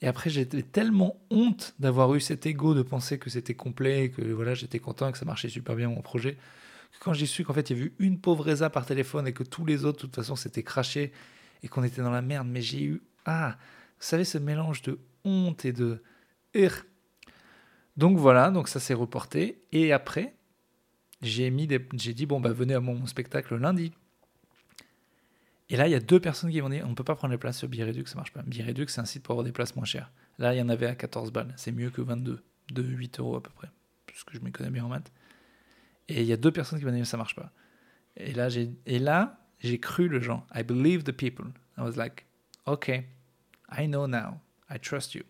Et 0.00 0.06
après, 0.06 0.30
j'étais 0.30 0.62
tellement 0.62 1.20
honte 1.30 1.74
d'avoir 1.80 2.14
eu 2.14 2.20
cet 2.20 2.46
ego 2.46 2.74
de 2.74 2.82
penser 2.82 3.18
que 3.18 3.30
c'était 3.30 3.54
complet, 3.54 4.10
que 4.10 4.22
voilà, 4.22 4.54
j'étais 4.54 4.78
content, 4.78 5.10
que 5.10 5.18
ça 5.18 5.24
marchait 5.24 5.48
super 5.48 5.74
bien 5.74 5.88
mon 5.88 6.02
projet. 6.02 6.34
Que 6.92 6.98
quand 7.00 7.12
j'ai 7.12 7.26
su 7.26 7.44
qu'en 7.44 7.52
fait, 7.52 7.70
il 7.70 7.76
y 7.76 7.80
avait 7.80 7.88
eu 7.88 7.94
une 7.98 8.20
pauvre 8.20 8.48
ESA 8.48 8.70
par 8.70 8.86
téléphone 8.86 9.26
et 9.26 9.32
que 9.32 9.42
tous 9.42 9.66
les 9.66 9.84
autres, 9.84 9.98
de 9.98 10.00
toute 10.02 10.14
façon, 10.14 10.36
s'étaient 10.36 10.62
crachés 10.62 11.12
et 11.62 11.68
qu'on 11.68 11.82
était 11.82 12.02
dans 12.02 12.10
la 12.10 12.22
merde. 12.22 12.46
Mais 12.48 12.62
j'ai 12.62 12.82
eu, 12.84 13.02
ah, 13.26 13.56
vous 13.98 14.06
savez, 14.06 14.24
ce 14.24 14.38
mélange 14.38 14.82
de 14.82 14.98
honte 15.24 15.64
et 15.64 15.72
de. 15.72 16.00
Donc 17.96 18.16
voilà, 18.18 18.50
donc 18.50 18.68
ça 18.68 18.80
s'est 18.80 18.94
reporté. 18.94 19.62
Et 19.72 19.92
après, 19.92 20.34
j'ai 21.22 21.50
mis 21.50 21.66
des... 21.66 21.86
j'ai 21.94 22.14
dit 22.14 22.26
bon 22.26 22.40
bah 22.40 22.52
venez 22.52 22.74
à 22.74 22.80
mon 22.80 23.06
spectacle 23.06 23.56
lundi. 23.56 23.92
Et 25.70 25.76
là, 25.76 25.86
il 25.86 25.90
y 25.90 25.94
a 25.94 26.00
deux 26.00 26.20
personnes 26.20 26.50
qui 26.50 26.62
m'ont 26.62 26.70
dit 26.70 26.80
on 26.82 26.90
ne 26.90 26.94
peut 26.94 27.04
pas 27.04 27.14
prendre 27.14 27.32
les 27.32 27.38
places 27.38 27.58
sur 27.58 27.68
Bireduc, 27.68 28.08
ça 28.08 28.16
marche 28.16 28.32
pas. 28.32 28.42
Bireduc, 28.42 28.88
c'est 28.90 29.00
un 29.00 29.04
site 29.04 29.22
pour 29.22 29.32
avoir 29.32 29.44
des 29.44 29.52
places 29.52 29.76
moins 29.76 29.84
chères. 29.84 30.10
Là, 30.38 30.54
il 30.54 30.58
y 30.58 30.62
en 30.62 30.68
avait 30.68 30.86
à 30.86 30.94
14 30.94 31.32
balles. 31.32 31.52
C'est 31.56 31.72
mieux 31.72 31.90
que 31.90 32.00
22, 32.00 32.42
de 32.72 32.82
8 32.82 33.20
euros 33.20 33.36
à 33.36 33.42
peu 33.42 33.50
près, 33.50 33.68
puisque 34.06 34.32
je 34.32 34.40
m'y 34.40 34.52
connais 34.52 34.70
bien 34.70 34.84
en 34.84 34.88
maths. 34.88 35.12
Et 36.08 36.22
il 36.22 36.26
y 36.26 36.32
a 36.32 36.38
deux 36.38 36.52
personnes 36.52 36.78
qui 36.78 36.86
m'ont 36.86 36.92
dit 36.92 37.04
ça 37.04 37.18
marche 37.18 37.34
pas. 37.34 37.52
Et 38.16 38.32
là, 38.32 38.48
j'ai, 38.48 38.70
et 38.86 38.98
là, 38.98 39.40
j'ai 39.60 39.78
cru 39.78 40.08
le 40.08 40.20
gens. 40.20 40.46
I 40.54 40.62
believe 40.62 41.04
the 41.04 41.12
people. 41.12 41.46
I 41.76 41.82
was 41.82 41.96
like, 41.96 42.26
okay, 42.66 43.06
I 43.70 43.86
know 43.86 44.06
now. 44.06 44.40
I 44.70 44.78
trust 44.78 45.14
you. 45.14 45.24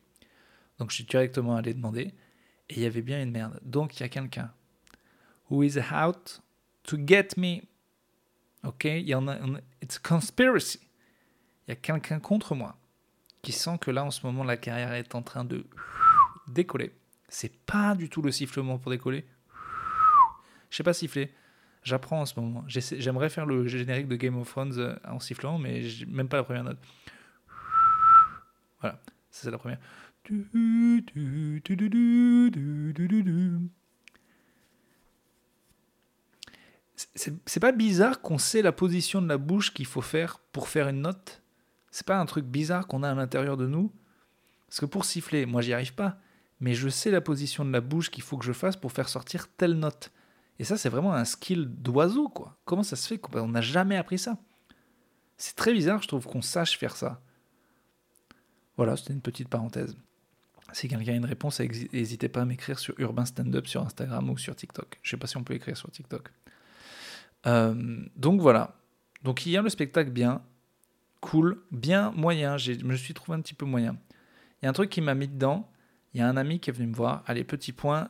Donc, 0.79 0.91
je 0.91 0.97
suis 0.97 1.05
directement 1.05 1.57
allé 1.57 1.75
demander. 1.75 2.15
Et 2.69 2.77
il 2.77 2.83
y 2.83 2.87
avait 2.87 3.03
bien 3.03 3.23
une 3.23 3.31
merde. 3.31 3.59
Donc, 3.63 3.99
il 3.99 4.01
y 4.01 4.05
a 4.05 4.09
quelqu'un 4.09 4.53
who 5.51 5.63
is 5.63 5.79
out 5.93 6.43
to 6.83 6.99
get 7.05 7.29
me 7.37 7.63
Ok, 8.65 8.85
il 8.85 9.09
y 9.09 9.15
en 9.15 9.29
a, 9.29 9.37
it's 9.81 9.97
a 9.97 10.01
conspiracy. 10.09 10.81
Il 11.67 11.71
y 11.71 11.73
a 11.73 11.77
quelqu'un 11.77 12.19
contre 12.19 12.55
moi 12.55 12.77
qui 13.43 13.53
sent 13.53 13.79
que 13.81 13.91
là, 13.91 14.05
en 14.05 14.11
ce 14.11 14.27
moment, 14.27 14.43
la 14.43 14.57
carrière 14.57 14.93
est 14.93 15.15
en 15.15 15.23
train 15.23 15.45
de 15.45 15.65
décoller. 16.49 16.93
C'est 17.29 17.57
pas 17.65 17.95
du 17.95 18.09
tout 18.09 18.21
le 18.21 18.33
sifflement 18.33 18.79
pour 18.79 18.91
décoller. 18.91 19.25
Je 20.71 20.77
sais 20.77 20.83
pas 20.83 20.93
siffler. 20.93 21.33
J'apprends 21.85 22.23
en 22.23 22.27
ce 22.27 22.39
moment. 22.39 22.65
J'aimerais 22.67 23.29
faire 23.29 23.47
le 23.47 23.67
générique 23.69 24.09
de 24.09 24.17
Game 24.17 24.37
of 24.37 24.51
Thrones 24.51 24.79
euh, 24.79 24.97
en 25.05 25.21
sifflant, 25.21 25.59
mais 25.59 25.83
même 26.09 26.29
pas 26.29 26.39
la 26.39 26.43
première 26.43 26.65
note. 26.65 26.79
Voilà, 28.81 29.01
c'est 29.31 29.51
la 29.51 29.59
première 29.59 29.79
c'est 37.15 37.61
pas 37.61 37.73
bizarre 37.73 38.21
qu'on 38.21 38.39
sait 38.39 38.63
la 38.63 38.73
position 38.73 39.23
de 39.23 39.29
la 39.29 39.39
bouche 39.39 39.73
qu'il 39.73 39.87
faut 39.87 40.03
faire 40.03 40.39
pour 40.53 40.69
faire 40.69 40.89
une 40.89 41.03
note? 41.03 41.43
C'est 41.91 42.07
pas 42.07 42.19
un 42.19 42.27
truc 42.27 42.45
bizarre 42.45 42.87
qu'on 42.87 43.03
a 43.03 43.11
à 43.11 43.15
l'intérieur 43.15 43.57
de 43.57 43.67
nous? 43.67 43.93
Parce 44.69 44.81
que 44.81 44.87
pour 44.87 45.05
siffler, 45.05 45.47
moi 45.47 45.63
j'y 45.63 45.73
arrive 45.73 45.95
pas, 45.95 46.19
mais 46.61 46.75
je 46.75 46.89
sais 46.89 47.11
la 47.11 47.21
position 47.21 47.65
de 47.65 47.73
la 47.73 47.81
bouche 47.81 48.11
qu'il 48.11 48.23
faut 48.23 48.37
que 48.37 48.45
je 48.45 48.53
fasse 48.53 48.77
pour 48.77 48.93
faire 48.93 49.09
sortir 49.09 49.49
telle 49.49 49.75
note. 49.75 50.13
Et 50.59 50.65
ça, 50.65 50.77
c'est 50.77 50.89
vraiment 50.89 51.15
un 51.15 51.25
skill 51.25 51.67
d'oiseau, 51.69 52.29
quoi. 52.29 52.59
Comment 52.65 52.83
ça 52.83 52.97
se 52.97 53.07
fait 53.07 53.19
qu'on 53.19 53.49
n'a 53.49 53.61
jamais 53.61 53.97
appris 53.97 54.19
ça? 54.19 54.39
C'est 55.37 55.55
très 55.55 55.73
bizarre, 55.73 56.03
je 56.03 56.09
trouve, 56.09 56.27
qu'on 56.27 56.43
sache 56.43 56.77
faire 56.77 56.97
ça. 56.97 57.23
Voilà, 58.77 58.97
c'était 58.97 59.13
une 59.13 59.21
petite 59.21 59.49
parenthèse. 59.49 59.97
Si 60.73 60.89
quelqu'un 60.89 61.13
a 61.13 61.17
une 61.17 61.25
réponse, 61.25 61.61
n'hésitez 61.61 62.29
pas 62.29 62.43
à 62.43 62.45
m'écrire 62.45 62.79
sur 62.79 62.95
Urban 62.99 63.25
Stand 63.25 63.55
Up 63.55 63.67
sur 63.67 63.83
Instagram 63.83 64.29
ou 64.31 64.37
sur 64.37 64.55
TikTok. 64.55 64.99
Je 65.03 65.11
sais 65.11 65.17
pas 65.17 65.27
si 65.27 65.37
on 65.37 65.45
peut 65.45 65.55
écrire 65.55 65.77
sur 65.77 65.91
TikTok. 65.91 66.31
Euh, 67.47 68.05
donc 68.17 68.41
voilà. 68.41 68.77
Donc 69.23 69.47
hier, 69.47 69.63
le 69.63 69.71
spectacle 69.71 70.11
bien, 70.11 70.43
cool, 71.21 71.63
bien 71.71 72.13
moyen. 72.13 72.59
Je 72.59 72.73
me 72.85 72.97
suis 72.97 73.15
trouvé 73.15 73.39
un 73.39 73.41
petit 73.41 73.55
peu 73.55 73.65
moyen. 73.65 73.97
Il 74.61 74.65
y 74.65 74.67
a 74.67 74.71
un 74.71 74.75
truc 74.75 74.91
qui 74.91 75.01
m'a 75.01 75.15
mis 75.15 75.29
dedans. 75.29 75.71
Il 76.15 76.21
y 76.21 76.23
a 76.23 76.29
un 76.29 76.37
ami 76.37 76.61
qui 76.61 76.71
est 76.71 76.73
venu 76.73 76.89
me 76.89 76.95
voir. 76.95 77.23
Allez, 77.27 77.45
petit 77.45 77.73
point. 77.73 78.09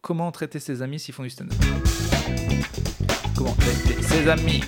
Comment 0.00 0.32
traiter 0.32 0.58
ses 0.58 0.82
amis 0.82 0.98
s'ils 0.98 1.14
font 1.14 1.22
du 1.22 1.30
stand-up? 1.30 1.58
Comment 3.36 3.54
traiter 3.54 4.02
ses 4.02 4.28
amis? 4.28 4.62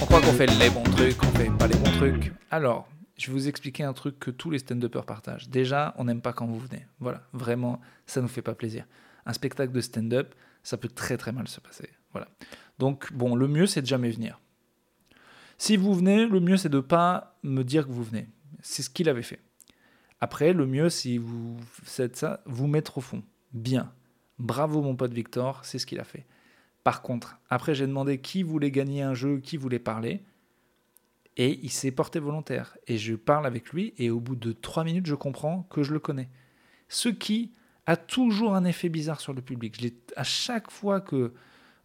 On 0.00 0.04
croit 0.04 0.20
qu'on 0.20 0.32
fait 0.32 0.46
les 0.46 0.70
bons 0.70 0.82
trucs, 0.82 1.22
on 1.22 1.32
fait 1.32 1.50
pas 1.58 1.66
les 1.66 1.76
bons 1.76 1.92
trucs. 1.92 2.32
Alors, 2.50 2.88
je 3.16 3.26
vais 3.26 3.32
vous 3.32 3.48
expliquer 3.48 3.84
un 3.84 3.92
truc 3.92 4.18
que 4.18 4.30
tous 4.30 4.50
les 4.50 4.58
stand-uppers 4.58 5.04
partagent. 5.04 5.48
Déjà, 5.48 5.94
on 5.98 6.04
n'aime 6.04 6.22
pas 6.22 6.32
quand 6.32 6.46
vous 6.46 6.58
venez. 6.58 6.86
Voilà, 6.98 7.22
vraiment, 7.32 7.80
ça 8.06 8.20
nous 8.20 8.28
fait 8.28 8.42
pas 8.42 8.54
plaisir. 8.54 8.86
Un 9.26 9.32
spectacle 9.32 9.72
de 9.72 9.80
stand-up, 9.80 10.34
ça 10.62 10.76
peut 10.76 10.88
très 10.88 11.16
très 11.16 11.32
mal 11.32 11.48
se 11.48 11.60
passer. 11.60 11.90
Voilà. 12.12 12.28
Donc, 12.78 13.12
bon, 13.12 13.34
le 13.34 13.48
mieux, 13.48 13.66
c'est 13.66 13.82
de 13.82 13.86
jamais 13.86 14.10
venir. 14.10 14.40
Si 15.58 15.76
vous 15.76 15.94
venez, 15.94 16.26
le 16.26 16.40
mieux, 16.40 16.56
c'est 16.56 16.68
de 16.68 16.78
ne 16.78 16.82
pas 16.82 17.38
me 17.42 17.62
dire 17.62 17.86
que 17.86 17.92
vous 17.92 18.02
venez. 18.02 18.28
C'est 18.62 18.82
ce 18.82 18.90
qu'il 18.90 19.08
avait 19.08 19.22
fait. 19.22 19.40
Après, 20.20 20.52
le 20.52 20.66
mieux, 20.66 20.88
si 20.88 21.18
vous 21.18 21.56
faites 21.84 22.16
ça, 22.16 22.42
vous 22.46 22.66
mettre 22.66 22.98
au 22.98 23.00
fond. 23.00 23.22
Bien. 23.52 23.92
Bravo, 24.38 24.82
mon 24.82 24.96
pote 24.96 25.12
Victor, 25.12 25.64
c'est 25.64 25.78
ce 25.78 25.86
qu'il 25.86 26.00
a 26.00 26.04
fait. 26.04 26.26
Par 26.84 27.02
contre, 27.02 27.38
après, 27.48 27.74
j'ai 27.74 27.86
demandé 27.86 28.18
qui 28.18 28.42
voulait 28.42 28.70
gagner 28.70 29.02
un 29.02 29.14
jeu, 29.14 29.38
qui 29.38 29.56
voulait 29.56 29.78
parler. 29.78 30.24
Et 31.36 31.60
il 31.62 31.70
s'est 31.70 31.90
porté 31.90 32.18
volontaire. 32.18 32.76
Et 32.86 32.98
je 32.98 33.14
parle 33.14 33.46
avec 33.46 33.72
lui, 33.72 33.94
et 33.96 34.10
au 34.10 34.20
bout 34.20 34.36
de 34.36 34.52
trois 34.52 34.84
minutes, 34.84 35.06
je 35.06 35.14
comprends 35.14 35.62
que 35.70 35.82
je 35.82 35.92
le 35.92 35.98
connais. 35.98 36.28
Ce 36.88 37.08
qui 37.08 37.52
a 37.86 37.96
toujours 37.96 38.54
un 38.54 38.64
effet 38.64 38.88
bizarre 38.88 39.20
sur 39.20 39.32
le 39.32 39.42
public. 39.42 39.80
Je 39.80 39.88
à 40.16 40.24
chaque 40.24 40.70
fois 40.70 41.00
que 41.00 41.32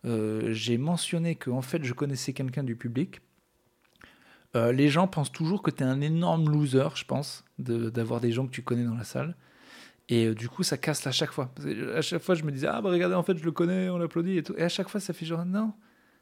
euh, 0.06 0.54
j'ai 0.54 0.78
mentionné 0.78 1.36
que 1.36 1.50
en 1.50 1.62
fait 1.62 1.84
je 1.84 1.94
connaissais 1.94 2.34
quelqu'un 2.34 2.64
du 2.64 2.76
public. 2.76 3.22
Euh, 4.56 4.72
les 4.72 4.90
gens 4.90 5.08
pensent 5.08 5.32
toujours 5.32 5.62
que 5.62 5.72
tu 5.72 5.84
es 5.84 5.86
un 5.86 6.02
énorme 6.02 6.50
loser, 6.50 6.90
je 6.96 7.04
pense, 7.04 7.44
d'avoir 7.60 8.22
des 8.22 8.32
gens 8.32 8.46
que 8.46 8.52
tu 8.52 8.64
connais 8.64 8.86
dans 8.86 8.96
la 8.96 9.04
salle. 9.04 9.36
Et 10.10 10.28
euh, 10.28 10.36
du 10.36 10.48
coup, 10.48 10.64
ça 10.64 10.78
casse 10.78 11.06
à 11.06 11.12
chaque 11.12 11.32
fois. 11.32 11.54
À 11.96 12.02
chaque 12.02 12.22
fois, 12.22 12.34
je 12.34 12.44
me 12.44 12.52
disais, 12.52 12.68
ah 12.68 12.82
bah 12.82 12.90
regardez, 12.90 13.16
en 13.16 13.24
fait, 13.24 13.38
je 13.38 13.44
le 13.44 13.52
connais, 13.52 13.90
on 13.90 13.98
l'applaudit 13.98 14.38
et 14.38 14.44
tout. 14.44 14.54
Et 14.58 14.64
à 14.64 14.70
chaque 14.70 14.88
fois, 14.88 15.02
ça 15.02 15.14
fait 15.14 15.26
genre, 15.26 15.46
non, 15.46 15.74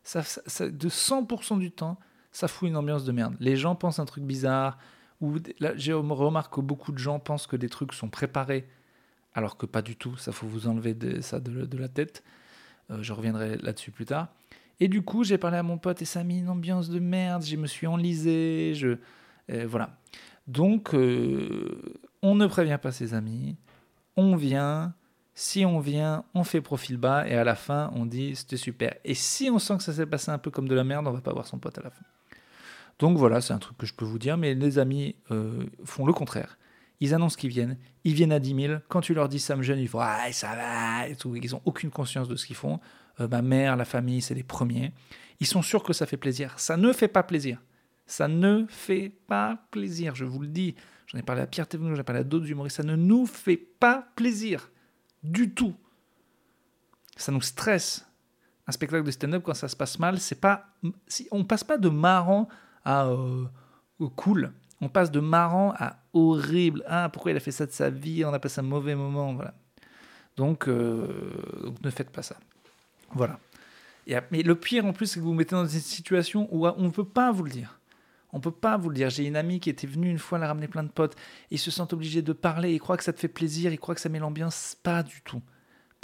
ça, 0.04 0.22
de 0.68 0.90
100% 0.90 1.60
du 1.60 1.72
temps, 1.72 2.00
ça 2.36 2.50
fout 2.50 2.68
une 2.68 2.76
ambiance 2.76 3.06
de 3.06 3.14
merde. 3.14 3.38
Les 3.40 3.56
gens 3.56 3.76
pensent 3.76 4.00
un 4.00 4.06
truc 4.06 4.26
bizarre. 4.26 4.78
Ou 5.22 5.36
là, 5.62 5.72
j'ai 5.78 5.94
remarqué 5.94 6.56
que 6.56 6.60
beaucoup 6.60 6.92
de 6.92 6.98
gens 6.98 7.18
pensent 7.18 7.48
que 7.48 7.56
des 7.56 7.70
trucs 7.70 7.94
sont 7.94 8.10
préparés, 8.10 8.68
alors 9.34 9.56
que 9.56 9.66
pas 9.66 9.82
du 9.82 9.96
tout. 9.96 10.18
Ça 10.18 10.34
faut 10.34 10.46
vous 10.46 10.68
enlever 10.68 11.22
ça 11.22 11.40
de, 11.40 11.78
la 11.78 11.88
tête. 11.88 12.24
Euh, 12.92 12.98
je 13.02 13.14
reviendrai 13.14 13.56
là-dessus 13.60 13.92
plus 13.92 14.04
tard. 14.04 14.28
Et 14.82 14.90
du 14.90 15.02
coup, 15.02 15.24
j'ai 15.24 15.38
parlé 15.38 15.56
à 15.56 15.64
mon 15.64 15.78
pote 15.78 16.02
et 16.02 16.06
ça 16.06 16.20
a 16.20 16.24
mis 16.26 16.40
une 16.40 16.50
ambiance 16.50 16.90
de 16.90 17.00
merde. 17.00 17.46
Je 17.46 17.56
me 17.56 17.68
suis 17.68 17.88
enlisé. 17.88 18.74
Je, 18.76 18.98
voilà. 19.66 19.98
Donc, 20.46 20.94
euh, 20.94 21.82
on 22.22 22.36
ne 22.36 22.48
prévient 22.48 22.80
pas 22.82 22.92
ses 22.92 23.14
amis. 23.14 23.56
On 24.18 24.36
vient. 24.36 24.94
Si 25.36 25.66
on 25.66 25.80
vient, 25.80 26.26
on 26.34 26.44
fait 26.44 26.60
profil 26.60 26.98
bas 26.98 27.28
et 27.28 27.36
à 27.36 27.46
la 27.46 27.56
fin, 27.56 27.92
on 27.96 28.06
dit 28.06 28.36
c'était 28.36 28.58
super. 28.58 28.94
Et 29.06 29.14
si 29.14 29.50
on 29.50 29.60
sent 29.60 29.78
que 29.78 29.84
ça 29.84 29.94
s'est 29.94 30.06
passé 30.06 30.32
un 30.32 30.38
peu 30.38 30.52
comme 30.52 30.68
de 30.68 30.76
la 30.76 30.84
merde, 30.84 31.08
on 31.08 31.12
va 31.12 31.22
pas 31.22 31.34
voir 31.34 31.48
son 31.48 31.60
pote 31.60 31.78
à 31.78 31.82
la 31.82 31.90
fin. 31.90 32.04
Donc 33.00 33.18
voilà, 33.18 33.42
c'est 33.42 33.54
un 33.54 33.60
truc 33.60 33.78
que 33.78 33.86
je 33.86 33.94
peux 33.94 34.06
vous 34.06 34.20
dire, 34.20 34.38
mais 34.38 34.54
les 34.54 34.80
amis 34.80 35.16
font 35.84 36.06
le 36.06 36.14
contraire 36.14 36.58
ils 37.00 37.14
annoncent 37.14 37.38
qu'ils 37.38 37.50
viennent, 37.50 37.78
ils 38.04 38.14
viennent 38.14 38.32
à 38.32 38.40
10 38.40 38.68
000. 38.68 38.80
Quand 38.88 39.02
tu 39.02 39.14
leur 39.14 39.30
dis 39.30 39.40
ça 39.40 39.56
me 39.56 39.62
gêne, 39.62 39.80
ils 39.80 39.88
font 39.88 40.00
ah 40.02 40.32
ça 40.32 40.56
va. 40.56 41.08
Ils 41.08 41.52
n'ont 41.52 41.62
aucune 41.66 41.90
conscience 41.90 42.28
de 42.28 42.36
ce 42.36 42.46
qu'ils 42.46 42.56
font. 42.56 42.80
Euh, 43.20 43.28
ma 43.28 43.42
mère, 43.42 43.76
la 43.76 43.86
famille, 43.86 44.22
c'est 44.22 44.34
les 44.34 44.44
premiers. 44.44 44.94
Ils 45.40 45.48
sont 45.48 45.62
sûrs 45.62 45.84
que 45.84 45.94
ça 45.94 46.06
fait 46.06 46.18
plaisir. 46.18 46.58
Ça 46.58 46.78
ne 46.78 46.92
fait 46.94 47.08
pas 47.08 47.24
plaisir. 47.24 47.62
Ça 48.06 48.28
ne 48.28 48.66
fait 48.70 49.12
pas 49.28 49.58
plaisir, 49.72 50.16
je 50.16 50.26
vous 50.26 50.40
le 50.40 50.48
dis. 50.48 50.76
J'en 51.08 51.18
ai 51.18 51.24
parlé 51.24 51.42
à 51.42 51.48
Pierre 51.48 51.68
Thévenoud, 51.68 51.96
j'en 51.96 52.02
ai 52.02 52.06
parlé 52.06 52.22
à 52.22 52.24
d'autres 52.24 52.50
humoristes. 52.50 52.78
Ça 52.78 52.84
ne 52.84 52.96
nous 52.96 53.26
fait 53.26 53.58
pas 53.58 54.08
plaisir. 54.16 54.70
Du 55.24 55.54
tout. 55.54 55.76
Ça 57.18 57.32
nous 57.32 57.42
stresse. 57.42 58.06
Un 58.68 58.72
spectacle 58.72 59.04
de 59.04 59.12
stand-up, 59.12 59.44
quand 59.44 59.54
ça 59.54 59.68
se 59.68 59.76
passe 59.76 60.00
mal, 60.00 60.20
c'est 60.20 60.40
pas. 60.40 60.68
On 61.32 61.44
passe 61.44 61.64
pas 61.64 61.78
de 61.78 61.90
marrant 61.90 62.48
à 62.86 63.08
euh, 63.08 63.46
cool. 64.16 64.52
On 64.82 64.90
passe 64.90 65.12
de 65.12 65.20
marrant 65.20 65.74
à 65.78 65.98
horrible. 66.14 66.84
Ah, 66.88 67.10
pourquoi 67.12 67.32
il 67.32 67.38
a 67.38 67.40
fait 67.40 67.52
ça 67.52 67.66
de 67.66 67.72
sa 67.72 67.90
vie? 67.90 68.24
On 68.26 68.34
a 68.34 68.40
passé 68.40 68.60
un 68.60 68.64
mauvais 68.64 68.96
moment. 68.96 69.34
Voilà. 69.34 69.54
Donc, 70.38 70.68
euh, 70.68 71.08
ne 71.84 71.90
faites 71.90 72.10
pas 72.10 72.22
ça. 72.22 72.38
Voilà. 73.14 73.40
Mais 74.32 74.44
le 74.44 74.56
pire 74.56 74.86
en 74.86 74.94
plus, 74.94 75.08
c'est 75.08 75.16
que 75.16 75.22
vous 75.22 75.30
vous 75.30 75.36
mettez 75.36 75.56
dans 75.56 75.66
une 75.66 75.80
situation 75.80 76.48
où 76.52 76.68
on 76.68 76.84
ne 76.84 76.90
peut 76.90 77.06
pas 77.06 77.32
vous 77.32 77.44
le 77.44 77.50
dire. 77.50 77.80
On 78.34 78.40
peut 78.40 78.52
pas 78.52 78.78
vous 78.78 78.90
le 78.90 78.96
dire. 78.96 79.10
J'ai 79.10 79.26
une 79.26 79.38
amie 79.38 79.60
qui 79.60 79.70
était 79.70 79.88
venue 79.88 80.10
une 80.10 80.20
fois, 80.20 80.38
elle 80.38 80.44
a 80.44 80.48
ramené 80.48 80.68
plein 80.68 80.84
de 80.84 80.90
potes. 80.90 81.16
Ils 81.52 81.60
se 81.60 81.72
sentent 81.72 81.94
obligés 81.94 82.22
de 82.22 82.34
parler. 82.34 82.74
Ils 82.74 82.80
croient 82.80 82.98
que 82.98 83.04
ça 83.04 83.14
te 83.14 83.20
fait 83.20 83.30
plaisir. 83.30 83.72
Ils 83.72 83.80
croient 83.80 83.96
que 83.96 84.02
ça 84.02 84.10
met 84.10 84.20
l'ambiance. 84.20 84.76
Pas 84.84 85.04
du 85.04 85.22
tout. 85.22 85.42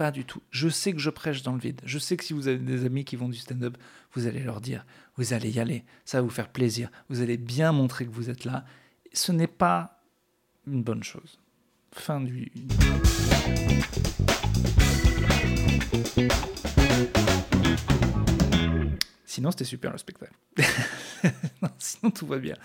Pas 0.02 0.10
du 0.10 0.26
tout. 0.26 0.42
Je 0.50 0.68
sais 0.68 0.94
que 0.94 0.98
je 0.98 1.12
prêche 1.12 1.44
dans 1.44 1.54
le 1.54 1.60
vide. 1.60 1.80
Je 1.86 2.00
sais 2.00 2.18
que 2.18 2.24
si 2.24 2.34
vous 2.34 2.48
avez 2.48 2.58
des 2.58 2.86
amis 2.86 3.06
qui 3.06 3.16
vont 3.16 3.30
du 3.30 3.38
stand-up, 3.38 3.78
vous 4.14 4.26
allez 4.26 4.40
leur 4.40 4.60
dire, 4.60 4.84
vous 5.16 5.34
allez 5.34 5.52
y 5.52 5.60
aller. 5.60 5.86
Ça 6.06 6.18
va 6.18 6.24
vous 6.24 6.32
faire 6.32 6.50
plaisir. 6.50 6.90
Vous 7.10 7.22
allez 7.22 7.38
bien 7.38 7.72
montrer 7.72 8.08
que 8.08 8.10
vous 8.10 8.32
êtes 8.32 8.44
là. 8.44 8.66
Ce 9.14 9.32
n'est 9.32 9.46
pas 9.46 10.02
une 10.66 10.82
bonne 10.82 11.04
chose. 11.04 11.40
Fin 11.92 12.20
du. 12.20 12.52
Sinon, 19.28 19.52
c'était 19.52 19.66
super 19.66 19.92
le 19.92 20.00
spectacle. 20.00 20.34
sinon, 21.78 22.10
tout 22.10 22.26
va 22.26 22.40
bien. 22.40 22.56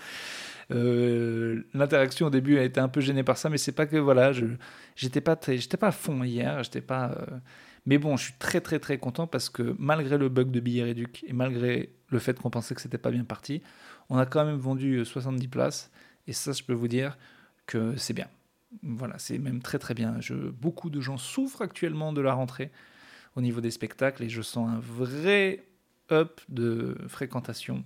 Euh, 0.71 1.63
l'interaction 1.73 2.27
au 2.27 2.29
début 2.29 2.57
a 2.57 2.63
été 2.63 2.79
un 2.79 2.89
peu 2.89 2.99
gênée 2.99 3.23
par 3.23 3.37
ça, 3.37 3.49
mais 3.49 3.57
c'est 3.57 3.71
pas 3.71 3.85
que 3.85 3.97
voilà, 3.97 4.31
j'étais 4.95 5.21
pas 5.21 5.39
j'étais 5.47 5.77
pas 5.77 5.87
à 5.87 5.91
fond 5.91 6.23
hier, 6.23 6.63
j'étais 6.63 6.81
pas. 6.81 7.11
Euh, 7.11 7.37
mais 7.85 7.97
bon, 7.97 8.17
je 8.17 8.25
suis 8.25 8.33
très 8.37 8.59
très 8.59 8.79
très 8.79 8.97
content 8.97 9.27
parce 9.27 9.49
que 9.49 9.75
malgré 9.79 10.17
le 10.17 10.29
bug 10.29 10.51
de 10.51 10.59
billet 10.59 10.83
réduc 10.83 11.23
et 11.27 11.33
malgré 11.33 11.93
le 12.09 12.19
fait 12.19 12.37
qu'on 12.39 12.49
pensait 12.49 12.75
que 12.75 12.81
c'était 12.81 12.97
pas 12.97 13.11
bien 13.11 13.23
parti, 13.23 13.61
on 14.09 14.17
a 14.17 14.25
quand 14.25 14.43
même 14.45 14.57
vendu 14.57 15.05
70 15.05 15.45
euh, 15.45 15.49
places 15.49 15.91
et 16.27 16.33
ça, 16.33 16.51
je 16.51 16.63
peux 16.63 16.73
vous 16.73 16.89
dire 16.89 17.17
que 17.65 17.95
c'est 17.95 18.13
bien. 18.13 18.27
Voilà, 18.83 19.17
c'est 19.17 19.37
même 19.37 19.61
très 19.61 19.79
très 19.79 19.93
bien. 19.93 20.19
Je, 20.19 20.33
beaucoup 20.33 20.89
de 20.89 20.99
gens 20.99 21.17
souffrent 21.17 21.61
actuellement 21.61 22.11
de 22.11 22.19
la 22.19 22.33
rentrée 22.33 22.71
au 23.37 23.41
niveau 23.41 23.61
des 23.61 23.71
spectacles 23.71 24.23
et 24.23 24.29
je 24.29 24.41
sens 24.41 24.69
un 24.69 24.79
vrai 24.79 25.65
up 26.11 26.41
de 26.49 26.97
fréquentation 27.07 27.83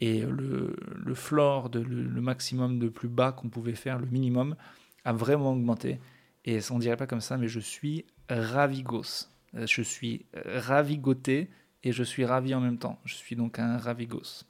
et 0.00 0.22
le, 0.22 0.74
floor, 1.14 1.70
le, 1.74 2.20
maximum 2.20 2.78
de 2.78 2.88
plus 2.88 3.08
bas 3.08 3.32
qu'on 3.32 3.48
pouvait 3.48 3.74
faire, 3.74 3.98
le 3.98 4.06
minimum, 4.06 4.56
a 5.04 5.12
vraiment 5.12 5.52
augmenté. 5.52 6.00
Et 6.44 6.58
on 6.70 6.78
dirait 6.78 6.96
pas 6.96 7.06
comme 7.06 7.20
ça, 7.20 7.36
mais 7.36 7.48
je 7.48 7.60
suis 7.60 8.06
ravigos. 8.28 9.28
Je 9.54 9.82
suis 9.82 10.26
ravigoté 10.34 11.50
et 11.82 11.92
je 11.92 12.02
suis 12.02 12.24
ravi 12.24 12.54
en 12.54 12.60
même 12.60 12.78
temps. 12.78 12.98
Je 13.04 13.14
suis 13.14 13.36
donc 13.36 13.58
un 13.58 13.76
ravigos. 13.76 14.44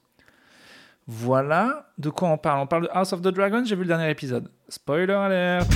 Voilà 1.07 1.91
de 1.99 2.11
quoi 2.11 2.29
on 2.29 2.39
parle. 2.39 2.61
On 2.61 2.67
parle 2.67 2.85
de 2.85 2.91
House 2.93 3.13
of 3.13 3.21
the 3.21 3.29
Dragon, 3.29 3.65
j'ai 3.65 3.75
vu 3.75 3.83
le 3.83 3.89
dernier 3.89 4.11
épisode. 4.11 4.49
Spoiler 4.69 5.15
alert 5.15 5.67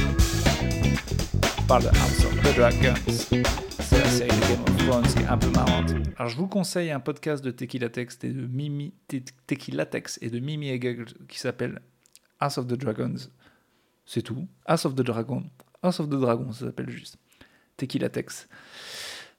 On 1.59 1.63
parle 1.67 1.83
de 1.83 1.89
House 1.89 2.25
of 2.25 2.43
the 2.43 2.57
Dragons 2.57 3.45
la 3.99 4.05
série 4.11 4.29
de 4.29 4.49
Game 4.49 4.63
of 4.67 4.74
Thrones 4.87 5.07
qui 5.07 5.19
est 5.21 5.27
un 5.27 5.39
peu 5.39 5.49
marrante. 5.51 5.93
Alors 6.17 6.29
je 6.29 6.37
vous 6.37 6.47
conseille 6.47 6.91
un 6.91 7.01
podcast 7.01 7.43
de 7.43 7.51
Tequila 7.51 7.89
Text 7.89 8.25
et 8.25 8.31
de 8.31 8.47
Mimi 8.47 8.93
Tequila 9.47 9.87
Text 9.87 10.19
et 10.21 10.29
de 10.29 10.39
Mimi 10.39 10.69
Hegel 10.69 11.07
qui 11.29 11.39
s'appelle 11.39 11.81
House 12.41 12.59
of 12.59 12.67
the 12.67 12.75
Dragons. 12.75 13.17
C'est 14.05 14.23
tout. 14.23 14.47
House 14.67 14.85
of 14.85 14.95
the 14.95 15.01
Dragon. 15.01 15.45
House 15.83 16.01
of 16.01 16.09
the 16.09 16.21
Dragon, 16.21 16.53
ça 16.53 16.67
s'appelle 16.67 16.91
juste. 16.91 17.17
Tequila 17.77 18.11
Text. 18.11 18.49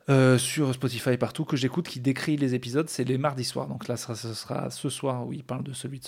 Euh, 0.10 0.38
sur 0.38 0.74
Spotify 0.74 1.18
partout 1.18 1.46
que 1.46 1.58
j'écoute 1.58 1.88
qui 1.88 2.00
décrit 2.00 2.38
les 2.38 2.56
épisodes, 2.56 2.90
c'est 2.90 3.04
les 3.04 3.18
mardis 3.18 3.46
soirs. 3.46 3.68
Donc 3.68 3.88
là, 3.88 3.98
ce 3.98 4.16
sera, 4.16 4.70
ce 4.70 4.90
soir 4.90 5.28
où 5.28 5.34
il 5.34 5.44
parle 5.44 5.64
de 5.64 5.74
celui 5.74 6.02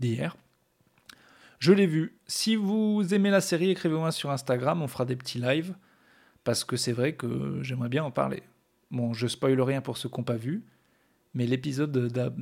d'hier. 0.00 0.36
Je 1.58 1.72
l'ai 1.72 1.86
vu. 1.86 2.18
Si 2.26 2.56
vous 2.56 3.02
aimez 3.12 3.30
la 3.30 3.40
série, 3.40 3.70
écrivez-moi 3.70 4.10
sur 4.10 4.30
Instagram, 4.30 4.82
on 4.82 4.88
fera 4.88 5.04
des 5.04 5.16
petits 5.16 5.38
lives 5.38 5.74
parce 6.46 6.64
que 6.64 6.76
c'est 6.76 6.92
vrai 6.92 7.14
que 7.14 7.58
j'aimerais 7.62 7.88
bien 7.88 8.04
en 8.04 8.12
parler. 8.12 8.44
Bon, 8.92 9.12
je 9.12 9.26
spoil 9.26 9.60
rien 9.60 9.80
pour 9.80 9.98
ceux 9.98 10.08
qui 10.08 10.16
n'ont 10.16 10.24
pas 10.24 10.36
vu, 10.36 10.64
mais 11.34 11.44
l'épisode 11.44 12.32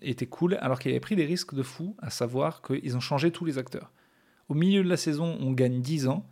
était 0.00 0.26
cool, 0.26 0.56
alors 0.60 0.78
qu'il 0.78 0.92
avait 0.92 1.00
pris 1.00 1.16
des 1.16 1.26
risques 1.26 1.54
de 1.54 1.64
fou, 1.64 1.96
à 1.98 2.08
savoir 2.08 2.62
qu'ils 2.62 2.96
ont 2.96 3.00
changé 3.00 3.32
tous 3.32 3.44
les 3.44 3.58
acteurs. 3.58 3.90
Au 4.48 4.54
milieu 4.54 4.84
de 4.84 4.88
la 4.88 4.96
saison, 4.96 5.36
on 5.40 5.50
gagne 5.50 5.82
10 5.82 6.06
ans, 6.06 6.24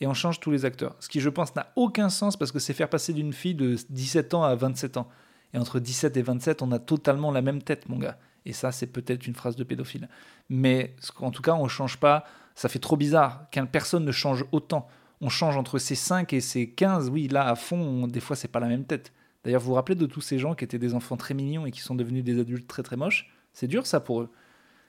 et 0.00 0.08
on 0.08 0.14
change 0.14 0.40
tous 0.40 0.50
les 0.50 0.64
acteurs. 0.64 0.96
Ce 0.98 1.08
qui, 1.08 1.20
je 1.20 1.28
pense, 1.28 1.54
n'a 1.54 1.72
aucun 1.76 2.08
sens, 2.08 2.36
parce 2.36 2.50
que 2.50 2.58
c'est 2.58 2.74
faire 2.74 2.90
passer 2.90 3.12
d'une 3.12 3.32
fille 3.32 3.54
de 3.54 3.76
17 3.90 4.34
ans 4.34 4.42
à 4.42 4.56
27 4.56 4.96
ans. 4.96 5.08
Et 5.54 5.58
entre 5.58 5.78
17 5.78 6.16
et 6.16 6.22
27, 6.22 6.62
on 6.62 6.72
a 6.72 6.80
totalement 6.80 7.30
la 7.30 7.42
même 7.42 7.62
tête, 7.62 7.88
mon 7.88 7.96
gars. 7.96 8.18
Et 8.44 8.52
ça, 8.52 8.72
c'est 8.72 8.88
peut-être 8.88 9.28
une 9.28 9.36
phrase 9.36 9.54
de 9.54 9.62
pédophile. 9.62 10.08
Mais 10.48 10.96
en 11.20 11.30
tout 11.30 11.42
cas, 11.42 11.54
on 11.54 11.62
ne 11.62 11.68
change 11.68 12.00
pas. 12.00 12.24
Ça 12.56 12.68
fait 12.68 12.80
trop 12.80 12.96
bizarre 12.96 13.48
qu'une 13.52 13.68
personne 13.68 14.04
ne 14.04 14.10
change 14.10 14.44
autant 14.50 14.88
on 15.22 15.28
change 15.28 15.56
entre 15.56 15.78
ces 15.78 15.94
5 15.94 16.32
et 16.32 16.40
ces 16.40 16.68
15, 16.68 17.08
oui, 17.08 17.28
là, 17.28 17.48
à 17.48 17.54
fond, 17.54 18.08
des 18.08 18.20
fois, 18.20 18.34
c'est 18.34 18.48
pas 18.48 18.60
la 18.60 18.66
même 18.66 18.84
tête. 18.84 19.12
D'ailleurs, 19.44 19.60
vous 19.60 19.68
vous 19.68 19.74
rappelez 19.74 19.94
de 19.94 20.06
tous 20.06 20.20
ces 20.20 20.38
gens 20.38 20.54
qui 20.54 20.64
étaient 20.64 20.80
des 20.80 20.94
enfants 20.94 21.16
très 21.16 21.32
mignons 21.32 21.64
et 21.64 21.70
qui 21.70 21.80
sont 21.80 21.94
devenus 21.94 22.24
des 22.24 22.40
adultes 22.40 22.66
très 22.66 22.82
très 22.82 22.96
moches? 22.96 23.32
C'est 23.52 23.68
dur, 23.68 23.86
ça, 23.86 24.00
pour 24.00 24.22
eux. 24.22 24.30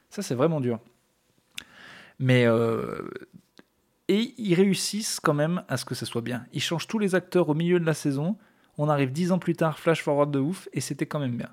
Ça, 0.10 0.22
c'est 0.22 0.36
vraiment 0.36 0.60
dur. 0.60 0.80
Mais... 2.18 2.46
Euh, 2.46 3.08
et 4.10 4.34
ils 4.38 4.56
réussissent 4.56 5.20
quand 5.20 5.34
même 5.36 5.64
à 5.70 5.78
ce 5.78 5.86
que 5.86 5.96
ça 5.96 6.06
soit 6.06 6.22
bien. 6.22 6.46
Ils 6.52 6.62
changent 6.62 6.88
tous 6.88 7.00
les 7.00 7.16
acteurs 7.16 7.48
au 7.48 7.54
milieu 7.54 7.80
de 7.80 7.86
la 7.86 7.94
saison. 7.94 8.36
On 8.78 8.90
arrive 8.90 9.12
dix 9.12 9.32
ans 9.32 9.40
plus 9.40 9.56
tard, 9.56 9.80
flash 9.80 10.02
forward 10.02 10.32
de 10.32 10.40
ouf, 10.40 10.68
et 10.74 10.82
c'était 10.82 11.06
quand 11.06 11.20
même 11.20 11.38
bien. 11.38 11.50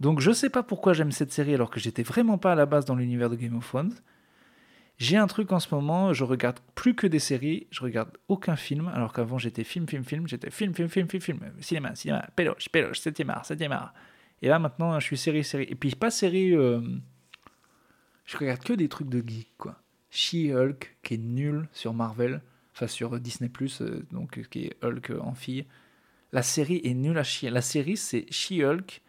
Donc 0.00 0.20
je 0.20 0.32
sais 0.32 0.50
pas 0.50 0.62
pourquoi 0.62 0.92
j'aime 0.92 1.12
cette 1.12 1.32
série 1.32 1.54
alors 1.54 1.70
que 1.70 1.78
j'étais 1.78 2.02
vraiment 2.02 2.38
pas 2.38 2.52
à 2.52 2.54
la 2.54 2.66
base 2.66 2.84
dans 2.84 2.96
l'univers 2.96 3.30
de 3.30 3.36
Game 3.36 3.56
of 3.56 3.66
Thrones. 3.68 3.94
J'ai 4.98 5.16
un 5.16 5.28
truc 5.28 5.52
en 5.52 5.60
ce 5.60 5.72
moment, 5.72 6.12
je 6.12 6.24
regarde 6.24 6.58
plus 6.74 6.94
que 6.96 7.06
des 7.06 7.20
séries, 7.20 7.68
je 7.70 7.82
regarde 7.82 8.10
aucun 8.26 8.56
film, 8.56 8.88
alors 8.88 9.12
qu'avant 9.12 9.38
j'étais 9.38 9.62
film, 9.62 9.86
film, 9.86 10.04
film, 10.04 10.26
j'étais 10.26 10.50
film, 10.50 10.74
film, 10.74 10.88
film, 10.88 11.08
film, 11.08 11.40
cinéma, 11.60 11.94
cinéma, 11.94 12.28
péloche, 12.34 12.68
péloche, 12.68 12.98
septième 12.98 13.30
art, 13.30 13.46
septième 13.46 13.70
art. 13.70 13.94
Et 14.42 14.48
là 14.48 14.58
maintenant 14.58 14.98
je 14.98 15.04
suis 15.04 15.16
série, 15.16 15.44
série. 15.44 15.66
Et 15.70 15.76
puis 15.76 15.94
pas 15.94 16.10
série, 16.10 16.52
euh, 16.52 16.80
je 18.24 18.36
regarde 18.36 18.60
que 18.64 18.72
des 18.72 18.88
trucs 18.88 19.08
de 19.08 19.22
geek, 19.24 19.56
quoi. 19.56 19.80
She-Hulk, 20.10 20.96
qui 21.04 21.14
est 21.14 21.18
nul 21.18 21.68
sur 21.72 21.94
Marvel, 21.94 22.40
enfin 22.74 22.88
sur 22.88 23.20
Disney+, 23.20 23.50
euh, 23.80 24.02
donc 24.10 24.42
qui 24.48 24.64
est 24.64 24.84
Hulk 24.84 25.12
en 25.20 25.34
fille. 25.34 25.64
La 26.32 26.42
série 26.42 26.80
est 26.82 26.94
nulle 26.94 27.18
à 27.18 27.22
chier. 27.22 27.50
La 27.50 27.62
série 27.62 27.96
c'est 27.96 28.26
She-Hulk, 28.32 29.00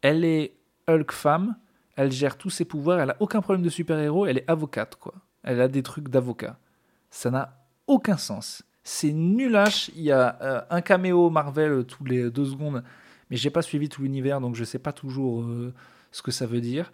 elle 0.00 0.24
est 0.24 0.54
Hulk 0.88 1.12
femme, 1.12 1.56
elle 2.00 2.12
gère 2.12 2.38
tous 2.38 2.48
ses 2.48 2.64
pouvoirs, 2.64 2.98
elle 2.98 3.10
a 3.10 3.16
aucun 3.20 3.42
problème 3.42 3.62
de 3.62 3.68
super-héros, 3.68 4.24
elle 4.24 4.38
est 4.38 4.50
avocate, 4.50 4.96
quoi. 4.96 5.12
Elle 5.42 5.60
a 5.60 5.68
des 5.68 5.82
trucs 5.82 6.08
d'avocat. 6.08 6.58
Ça 7.10 7.30
n'a 7.30 7.58
aucun 7.86 8.16
sens. 8.16 8.62
C'est 8.84 9.12
nulache. 9.12 9.90
Il 9.94 10.02
y 10.02 10.10
a 10.10 10.38
euh, 10.40 10.60
un 10.70 10.80
caméo 10.80 11.28
Marvel 11.28 11.70
euh, 11.72 11.82
tous 11.82 12.04
les 12.04 12.30
deux 12.30 12.46
secondes, 12.46 12.82
mais 13.28 13.36
j'ai 13.36 13.50
pas 13.50 13.60
suivi 13.60 13.90
tout 13.90 14.00
l'univers, 14.00 14.40
donc 14.40 14.54
je 14.54 14.64
sais 14.64 14.78
pas 14.78 14.94
toujours 14.94 15.42
euh, 15.42 15.74
ce 16.10 16.22
que 16.22 16.30
ça 16.30 16.46
veut 16.46 16.62
dire. 16.62 16.90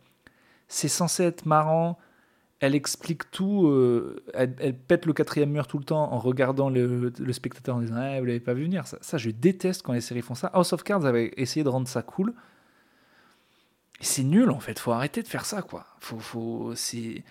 C'est 0.67 0.89
censé 0.89 1.23
être 1.23 1.47
marrant. 1.47 1.99
Elle 2.59 2.75
explique 2.75 3.31
tout. 3.31 3.71
Elle, 4.35 4.75
pète 4.75 5.07
le 5.07 5.13
quatrième 5.13 5.51
mur 5.51 5.69
tout 5.69 5.79
le 5.79 5.85
temps 5.85 6.13
en 6.13 6.19
regardant 6.19 6.69
le, 6.69 7.13
spectateur 7.31 7.77
en 7.77 7.81
disant 7.81 7.97
ah, 7.97 8.19
Vous 8.19 8.25
l'avez 8.25 8.41
pas 8.41 8.55
vu 8.55 8.65
venir. 8.65 8.89
Ça, 8.89 8.97
ça, 9.03 9.19
je 9.19 9.31
déteste 9.31 9.83
quand 9.83 9.93
les 9.93 10.01
séries 10.01 10.23
font 10.23 10.35
ça. 10.35 10.49
House 10.49 10.73
of 10.73 10.83
Cards 10.83 11.05
avait 11.05 11.33
essayé 11.37 11.63
de 11.63 11.69
rendre 11.69 11.87
ça 11.87 12.03
cool 12.03 12.35
c'est 14.01 14.25
nul 14.25 14.51
en 14.51 14.61
fait, 14.61 14.79
faut 14.79 14.93
arrêter 14.93 15.23
de 15.23 15.29
faire 15.29 15.45
ça 15.45 15.63
quoi. 15.63 15.87
Faut, 16.01 16.19
faut, 16.19 16.75
c'est... 16.75 17.25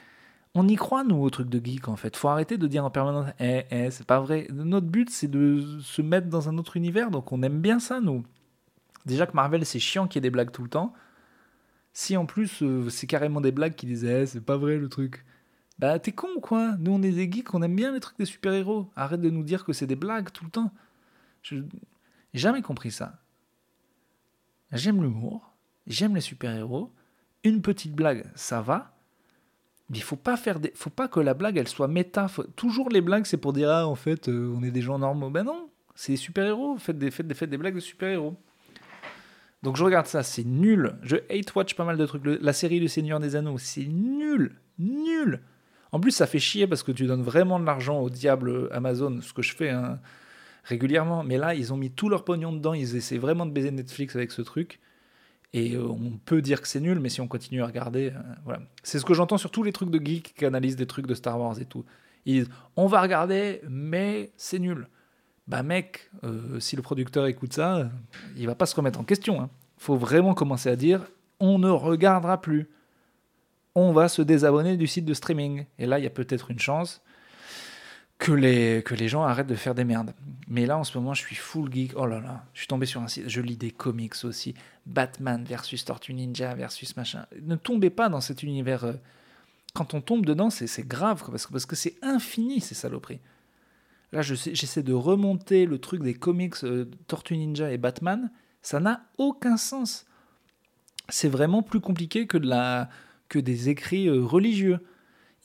On 0.57 0.67
y 0.69 0.75
croit 0.75 1.03
nous 1.03 1.17
au 1.17 1.29
truc 1.29 1.49
de 1.49 1.63
geek 1.63 1.89
en 1.89 1.97
fait. 1.97 2.15
Faut 2.15 2.29
arrêter 2.29 2.57
de 2.57 2.65
dire 2.67 2.85
en 2.85 2.89
permanence 2.89 3.27
eh, 3.39 3.65
eh, 3.71 3.91
c'est 3.91 4.07
pas 4.07 4.21
vrai. 4.21 4.47
Notre 4.51 4.87
but 4.87 5.09
c'est 5.09 5.27
de 5.27 5.79
se 5.81 6.01
mettre 6.01 6.27
dans 6.27 6.47
un 6.49 6.57
autre 6.57 6.77
univers 6.77 7.11
donc 7.11 7.31
on 7.31 7.43
aime 7.43 7.59
bien 7.61 7.79
ça 7.79 7.99
nous. 7.99 8.23
Déjà 9.05 9.27
que 9.27 9.33
Marvel 9.33 9.65
c'est 9.65 9.79
chiant 9.79 10.07
qu'il 10.07 10.17
y 10.17 10.19
ait 10.19 10.21
des 10.21 10.29
blagues 10.29 10.51
tout 10.51 10.63
le 10.63 10.69
temps. 10.69 10.93
Si 11.93 12.17
en 12.17 12.25
plus 12.25 12.63
euh, 12.63 12.89
c'est 12.89 13.07
carrément 13.07 13.41
des 13.41 13.51
blagues 13.51 13.75
qui 13.75 13.85
disaient 13.85 14.23
eh, 14.23 14.25
c'est 14.25 14.41
pas 14.41 14.57
vrai 14.57 14.77
le 14.77 14.89
truc. 14.89 15.25
Bah 15.77 15.99
t'es 15.99 16.13
con 16.13 16.39
quoi? 16.41 16.77
Nous 16.79 16.91
on 16.91 17.01
est 17.03 17.11
des 17.11 17.29
geeks, 17.31 17.53
on 17.53 17.61
aime 17.61 17.75
bien 17.75 17.93
les 17.93 17.99
trucs 17.99 18.17
des 18.17 18.25
super-héros. 18.25 18.89
Arrête 18.95 19.21
de 19.21 19.29
nous 19.29 19.43
dire 19.43 19.65
que 19.65 19.73
c'est 19.73 19.87
des 19.87 19.97
blagues 19.97 20.31
tout 20.31 20.45
le 20.45 20.51
temps. 20.51 20.71
Je 21.41 21.57
jamais 22.33 22.61
compris 22.61 22.91
ça. 22.91 23.21
J'aime 24.71 25.01
l'humour 25.01 25.54
j'aime 25.87 26.15
les 26.15 26.21
super-héros, 26.21 26.91
une 27.43 27.61
petite 27.61 27.93
blague, 27.93 28.25
ça 28.35 28.61
va. 28.61 28.91
Mais 29.89 29.99
il 29.99 30.03
faut 30.03 30.19
faut 30.73 30.89
pas 30.89 31.07
que 31.07 31.19
la 31.19 31.33
blague 31.35 31.57
elle 31.57 31.67
soit 31.67 31.87
méta. 31.87 32.27
Toujours 32.55 32.89
les 32.89 33.01
blagues 33.01 33.25
c'est 33.25 33.37
pour 33.37 33.53
dire 33.53 33.69
ah 33.69 33.87
en 33.87 33.95
fait 33.95 34.29
euh, 34.29 34.51
on 34.57 34.63
est 34.63 34.71
des 34.71 34.81
gens 34.81 34.97
normaux. 34.97 35.29
Ben 35.29 35.43
non, 35.43 35.69
c'est 35.93 36.13
des 36.13 36.17
super-héros, 36.17 36.77
faites 36.77 36.97
des 36.97 37.57
blagues 37.57 37.75
de 37.75 37.79
super-héros. 37.79 38.35
Donc 39.65 39.77
je 39.77 39.83
regarde 39.83 40.05
ça, 40.05 40.21
c'est 40.21 40.43
nul. 40.43 40.93
Je 41.01 41.15
hate 41.29 41.55
watch 41.55 41.73
pas 41.73 41.85
mal 41.85 41.97
de 41.97 42.05
trucs. 42.05 42.23
La 42.23 42.53
série 42.53 42.79
Le 42.79 42.87
Seigneur 42.87 43.19
des 43.19 43.35
Anneaux, 43.35 43.57
c'est 43.57 43.85
nul, 43.85 44.55
nul. 44.77 45.41
En 45.91 45.99
plus, 45.99 46.11
ça 46.11 46.27
fait 46.27 46.37
chier 46.37 46.67
parce 46.67 46.83
que 46.83 46.91
tu 46.91 47.07
donnes 47.07 47.23
vraiment 47.23 47.59
de 47.59 47.65
l'argent 47.65 47.99
au 47.99 48.11
diable 48.11 48.69
Amazon, 48.71 49.21
ce 49.21 49.33
que 49.33 49.41
je 49.41 49.55
fais 49.55 49.69
hein, 49.69 49.99
régulièrement. 50.65 51.23
Mais 51.23 51.37
là, 51.37 51.55
ils 51.55 51.73
ont 51.73 51.77
mis 51.77 51.89
tout 51.89 52.09
leur 52.09 52.25
pognon 52.25 52.53
dedans. 52.53 52.75
Ils 52.75 52.95
essaient 52.95 53.17
vraiment 53.17 53.47
de 53.47 53.51
baiser 53.51 53.71
Netflix 53.71 54.15
avec 54.15 54.31
ce 54.31 54.43
truc. 54.43 54.79
Et 55.57 55.73
euh, 55.75 55.87
on 55.87 56.17
peut 56.25 56.41
dire 56.41 56.61
que 56.61 56.67
c'est 56.67 56.81
nul, 56.81 56.99
mais 56.99 57.07
si 57.07 57.21
on 57.21 57.29
continue 57.29 57.63
à 57.63 57.65
regarder, 57.65 58.09
euh, 58.09 58.19
voilà. 58.43 58.59
C'est 58.83 58.99
ce 58.99 59.05
que 59.05 59.13
j'entends 59.13 59.37
sur 59.37 59.51
tous 59.51 59.63
les 59.63 59.71
trucs 59.71 59.89
de 59.89 60.05
geeks 60.05 60.33
qui 60.35 60.43
analysent 60.45 60.75
des 60.75 60.85
trucs 60.85 61.07
de 61.07 61.13
Star 61.15 61.39
Wars 61.39 61.57
et 61.61 61.65
tout. 61.65 61.85
Ils 62.25 62.33
disent 62.39 62.49
on 62.75 62.87
va 62.87 63.01
regarder, 63.01 63.61
mais 63.69 64.33
c'est 64.35 64.59
nul. 64.59 64.89
Bah 65.47 65.63
mec, 65.63 66.09
euh, 66.25 66.59
si 66.59 66.75
le 66.75 66.81
producteur 66.81 67.25
écoute 67.27 67.53
ça, 67.53 67.89
il 68.35 68.47
va 68.47 68.55
pas 68.55 68.65
se 68.65 68.75
remettre 68.75 68.99
en 68.99 69.05
question. 69.05 69.39
hein. 69.41 69.49
Faut 69.77 69.95
vraiment 69.95 70.33
commencer 70.33 70.67
à 70.67 70.75
dire 70.75 71.05
on 71.39 71.57
ne 71.57 71.69
regardera 71.69 72.41
plus. 72.41 72.67
On 73.75 73.93
va 73.93 74.09
se 74.09 74.21
désabonner 74.21 74.75
du 74.75 74.87
site 74.87 75.05
de 75.05 75.13
streaming. 75.13 75.65
Et 75.79 75.85
là, 75.85 75.99
il 75.99 76.03
y 76.03 76.07
a 76.07 76.09
peut-être 76.09 76.51
une 76.51 76.59
chance 76.59 77.01
que 78.17 78.31
les, 78.31 78.81
que 78.83 78.95
les 78.95 79.07
gens 79.07 79.23
arrêtent 79.23 79.47
de 79.47 79.55
faire 79.55 79.75
des 79.75 79.83
merdes. 79.83 80.13
Mais 80.47 80.65
là, 80.65 80.77
en 80.77 80.83
ce 80.83 80.97
moment, 80.97 81.13
je 81.13 81.21
suis 81.21 81.35
full 81.35 81.71
geek. 81.71 81.93
Oh 81.95 82.05
là 82.05 82.19
là, 82.19 82.45
je 82.53 82.59
suis 82.59 82.67
tombé 82.67 82.85
sur 82.85 83.01
un 83.01 83.07
site. 83.07 83.27
Je 83.27 83.41
lis 83.41 83.57
des 83.57 83.71
comics 83.71 84.13
aussi. 84.23 84.53
Batman 84.85 85.43
versus 85.43 85.83
Tortue 85.83 86.13
Ninja 86.13 86.53
versus 86.53 86.95
machin. 86.95 87.25
Ne 87.41 87.55
tombez 87.55 87.89
pas 87.89 88.09
dans 88.09 88.21
cet 88.21 88.43
univers. 88.43 88.83
euh, 88.85 88.93
Quand 89.73 89.93
on 89.93 90.01
tombe 90.01 90.25
dedans, 90.25 90.49
c'est 90.49 90.87
grave, 90.87 91.21
quoi, 91.21 91.31
parce 91.31 91.45
que 91.45 91.51
parce 91.51 91.65
que 91.65 91.75
c'est 91.75 91.95
infini, 92.01 92.61
ces 92.61 92.75
saloperies. 92.75 93.19
Là, 94.11 94.21
j'essaie 94.21 94.83
de 94.83 94.93
remonter 94.93 95.65
le 95.65 95.79
truc 95.79 96.01
des 96.01 96.13
comics 96.13 96.63
euh, 96.63 96.85
Tortue 97.07 97.35
Ninja 97.35 97.71
et 97.71 97.77
Batman. 97.77 98.31
Ça 98.61 98.79
n'a 98.79 99.03
aucun 99.17 99.57
sens. 99.57 100.05
C'est 101.09 101.27
vraiment 101.27 101.63
plus 101.63 101.81
compliqué 101.81 102.25
que, 102.25 102.37
de 102.37 102.47
la, 102.47 102.89
que 103.27 103.39
des 103.39 103.67
écrits 103.67 104.07
euh, 104.07 104.23
religieux. 104.23 104.79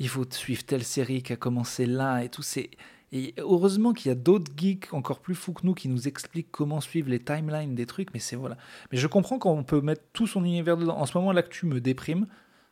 Il 0.00 0.08
faut 0.08 0.24
suivre 0.28 0.64
telle 0.64 0.82
série 0.82 1.22
qui 1.22 1.32
a 1.32 1.36
commencé 1.36 1.86
là 1.86 2.24
et 2.24 2.28
tout. 2.28 2.42
C'est 2.42 2.70
et 3.12 3.34
heureusement 3.38 3.92
qu'il 3.92 4.08
y 4.08 4.12
a 4.12 4.14
d'autres 4.14 4.50
geeks 4.56 4.94
encore 4.94 5.20
plus 5.20 5.34
fous 5.34 5.52
que 5.52 5.66
nous 5.66 5.74
qui 5.74 5.88
nous 5.88 6.08
expliquent 6.08 6.50
comment 6.50 6.80
suivre 6.80 7.10
les 7.10 7.18
timelines 7.18 7.74
des 7.74 7.86
trucs. 7.86 8.12
Mais 8.14 8.20
c'est 8.20 8.36
voilà. 8.36 8.56
Mais 8.90 8.98
je 8.98 9.06
comprends 9.06 9.38
qu'on 9.38 9.62
peut 9.62 9.80
mettre 9.80 10.02
tout 10.12 10.26
son 10.26 10.44
univers 10.44 10.76
dedans. 10.76 10.96
En 10.96 11.06
ce 11.06 11.16
moment, 11.18 11.32
l'actu 11.32 11.66
me 11.66 11.80
déprime. 11.80 12.26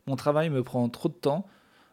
Mon 0.07 0.15
travail 0.15 0.49
me 0.49 0.63
prend 0.63 0.87
trop 0.89 1.07
de 1.07 1.13
temps. 1.13 1.45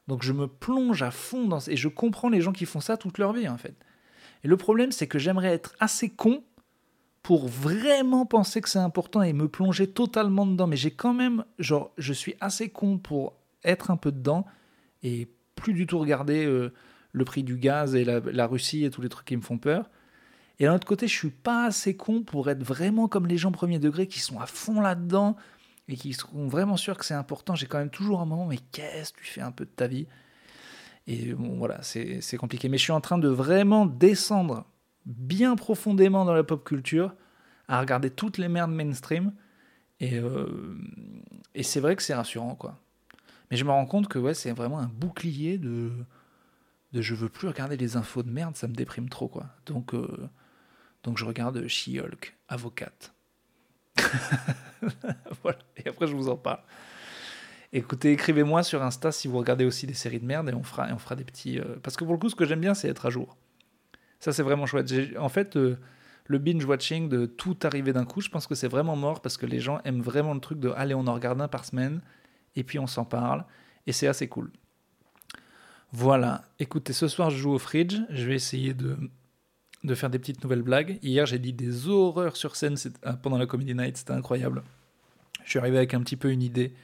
Donc 0.08 0.22
je 0.22 0.32
me 0.32 0.46
plonge 0.46 1.02
à 1.02 1.10
fond 1.10 1.46
dans 1.46 1.58
et 1.60 1.76
je 1.76 1.88
comprends 1.88 2.28
les 2.28 2.40
gens 2.40 2.52
qui 2.52 2.64
font 2.64 2.80
ça 2.80 2.96
toute 2.96 3.18
leur 3.18 3.32
vie 3.32 3.48
en 3.48 3.58
fait. 3.58 3.74
Et 4.44 4.48
le 4.48 4.56
problème 4.56 4.92
c'est 4.92 5.08
que 5.08 5.18
j'aimerais 5.18 5.52
être 5.52 5.74
assez 5.80 6.10
con 6.10 6.44
pour 7.22 7.48
vraiment 7.48 8.24
penser 8.24 8.60
que 8.60 8.68
c'est 8.68 8.78
important 8.78 9.22
et 9.22 9.32
me 9.32 9.48
plonger 9.48 9.88
totalement 9.88 10.46
dedans. 10.46 10.68
Mais 10.68 10.76
j'ai 10.76 10.92
quand 10.92 11.12
même 11.12 11.44
genre 11.58 11.90
je 11.98 12.12
suis 12.12 12.36
assez 12.40 12.68
con 12.68 12.98
pour 12.98 13.34
être 13.64 13.90
un 13.90 13.96
peu 13.96 14.12
dedans 14.12 14.46
et 15.02 15.28
plus 15.54 15.72
du 15.72 15.86
tout 15.86 15.98
regarder 15.98 16.44
euh, 16.44 16.72
le 17.12 17.24
prix 17.24 17.42
du 17.42 17.56
gaz 17.56 17.94
et 17.94 18.04
la, 18.04 18.46
Russie 18.46 18.84
et 18.84 18.90
tous 18.90 19.00
les 19.00 19.08
trucs 19.08 19.26
qui 19.26 19.36
me 19.36 19.42
font 19.42 19.58
peur. 19.58 19.90
Et 20.58 20.64
d'un 20.64 20.74
autre 20.74 20.86
côté, 20.86 21.08
je 21.08 21.14
suis 21.14 21.30
pas 21.30 21.66
assez 21.66 21.96
con 21.96 22.22
pour 22.22 22.48
être 22.48 22.62
vraiment 22.62 23.08
comme 23.08 23.26
les 23.26 23.38
gens 23.38 23.52
premier 23.52 23.78
degré 23.78 24.06
qui 24.06 24.20
sont 24.20 24.40
à 24.40 24.46
fond 24.46 24.80
là-dedans 24.80 25.36
et 25.88 25.96
qui 25.96 26.12
sont 26.12 26.46
vraiment 26.48 26.76
sûrs 26.76 26.96
que 26.96 27.04
c'est 27.04 27.14
important. 27.14 27.54
J'ai 27.54 27.66
quand 27.66 27.78
même 27.78 27.90
toujours 27.90 28.20
un 28.20 28.26
moment, 28.26 28.46
mais 28.46 28.58
qu'est-ce 28.72 29.12
que 29.12 29.20
tu 29.20 29.26
fais 29.26 29.42
un 29.42 29.52
peu 29.52 29.64
de 29.64 29.70
ta 29.70 29.86
vie? 29.86 30.06
Et 31.06 31.32
voilà, 31.34 31.82
c'est 31.82 32.36
compliqué. 32.36 32.68
Mais 32.68 32.78
je 32.78 32.82
suis 32.82 32.92
en 32.92 33.00
train 33.00 33.18
de 33.18 33.28
vraiment 33.28 33.86
descendre 33.86 34.66
bien 35.04 35.56
profondément 35.56 36.24
dans 36.24 36.34
la 36.34 36.42
pop 36.42 36.64
culture, 36.64 37.14
à 37.68 37.80
regarder 37.80 38.10
toutes 38.10 38.38
les 38.38 38.48
merdes 38.48 38.72
mainstream. 38.72 39.32
Et, 40.00 40.18
euh, 40.18 40.76
et 41.54 41.62
c'est 41.62 41.80
vrai 41.80 41.96
que 41.96 42.02
c'est 42.02 42.14
rassurant, 42.14 42.54
quoi. 42.54 42.80
Mais 43.50 43.56
je 43.56 43.64
me 43.64 43.70
rends 43.70 43.86
compte 43.86 44.08
que 44.08 44.18
ouais, 44.18 44.34
c'est 44.34 44.52
vraiment 44.52 44.78
un 44.78 44.88
bouclier 44.88 45.58
de, 45.58 45.92
de 46.92 47.02
je 47.02 47.14
veux 47.14 47.28
plus 47.28 47.48
regarder 47.48 47.76
les 47.76 47.96
infos 47.96 48.22
de 48.22 48.30
merde, 48.30 48.56
ça 48.56 48.66
me 48.68 48.74
déprime 48.74 49.08
trop, 49.08 49.28
quoi. 49.28 49.46
Donc, 49.66 49.94
euh, 49.94 50.28
donc 51.04 51.18
je 51.18 51.24
regarde 51.24 51.66
She-Hulk, 51.66 52.36
avocate. 52.48 53.12
voilà, 55.42 55.58
et 55.76 55.88
après 55.88 56.06
je 56.06 56.14
vous 56.14 56.28
en 56.28 56.36
parle. 56.36 56.60
Écoutez, 57.72 58.12
écrivez-moi 58.12 58.62
sur 58.62 58.82
Insta 58.82 59.10
si 59.12 59.28
vous 59.28 59.38
regardez 59.38 59.64
aussi 59.64 59.86
des 59.86 59.94
séries 59.94 60.20
de 60.20 60.24
merde 60.26 60.48
et 60.48 60.54
on 60.54 60.62
fera, 60.62 60.88
on 60.92 60.98
fera 60.98 61.16
des 61.16 61.24
petits. 61.24 61.58
euh, 61.58 61.76
Parce 61.82 61.96
que 61.96 62.04
pour 62.04 62.14
le 62.14 62.18
coup, 62.18 62.28
ce 62.28 62.36
que 62.36 62.44
j'aime 62.44 62.60
bien, 62.60 62.74
c'est 62.74 62.88
être 62.88 63.06
à 63.06 63.10
jour. 63.10 63.36
Ça, 64.20 64.32
c'est 64.32 64.42
vraiment 64.42 64.66
chouette. 64.66 64.92
En 65.18 65.28
fait, 65.28 65.56
euh, 65.56 65.76
le 66.26 66.38
binge-watching 66.38 67.08
de 67.08 67.26
tout 67.26 67.56
arriver 67.64 67.92
d'un 67.92 68.04
coup, 68.04 68.20
je 68.20 68.28
pense 68.28 68.46
que 68.46 68.54
c'est 68.54 68.68
vraiment 68.68 68.96
mort 68.96 69.20
parce 69.20 69.36
que 69.36 69.46
les 69.46 69.60
gens 69.60 69.80
aiment 69.84 70.00
vraiment 70.00 70.32
le 70.32 70.40
truc 70.40 70.58
de 70.60 70.70
allez, 70.70 70.94
on 70.94 71.06
en 71.06 71.14
regarde 71.14 71.40
un 71.40 71.48
par 71.48 71.64
semaine 71.64 72.00
et 72.56 72.64
puis 72.64 72.78
on 72.78 72.86
s'en 72.86 73.04
parle 73.04 73.44
et 73.86 73.92
c'est 73.92 74.06
assez 74.06 74.28
cool. 74.28 74.50
Voilà. 75.92 76.42
Écoutez, 76.58 76.92
ce 76.92 77.08
soir, 77.08 77.30
je 77.30 77.36
joue 77.36 77.52
au 77.52 77.58
fridge. 77.58 77.96
Je 78.10 78.26
vais 78.26 78.34
essayer 78.34 78.74
de, 78.74 78.98
de 79.84 79.94
faire 79.94 80.10
des 80.10 80.18
petites 80.18 80.42
nouvelles 80.42 80.62
blagues. 80.62 80.98
Hier, 81.02 81.26
j'ai 81.26 81.38
dit 81.38 81.52
des 81.52 81.88
horreurs 81.88 82.36
sur 82.36 82.56
scène 82.56 82.76
euh, 83.06 83.12
pendant 83.14 83.38
la 83.38 83.46
Comedy 83.46 83.74
Night. 83.74 83.96
C'était 83.96 84.12
incroyable. 84.12 84.62
Je 85.44 85.50
suis 85.50 85.58
arrivé 85.58 85.76
avec 85.78 85.94
un 85.94 86.00
petit 86.00 86.16
peu 86.16 86.30
une 86.30 86.42
idée 86.42 86.74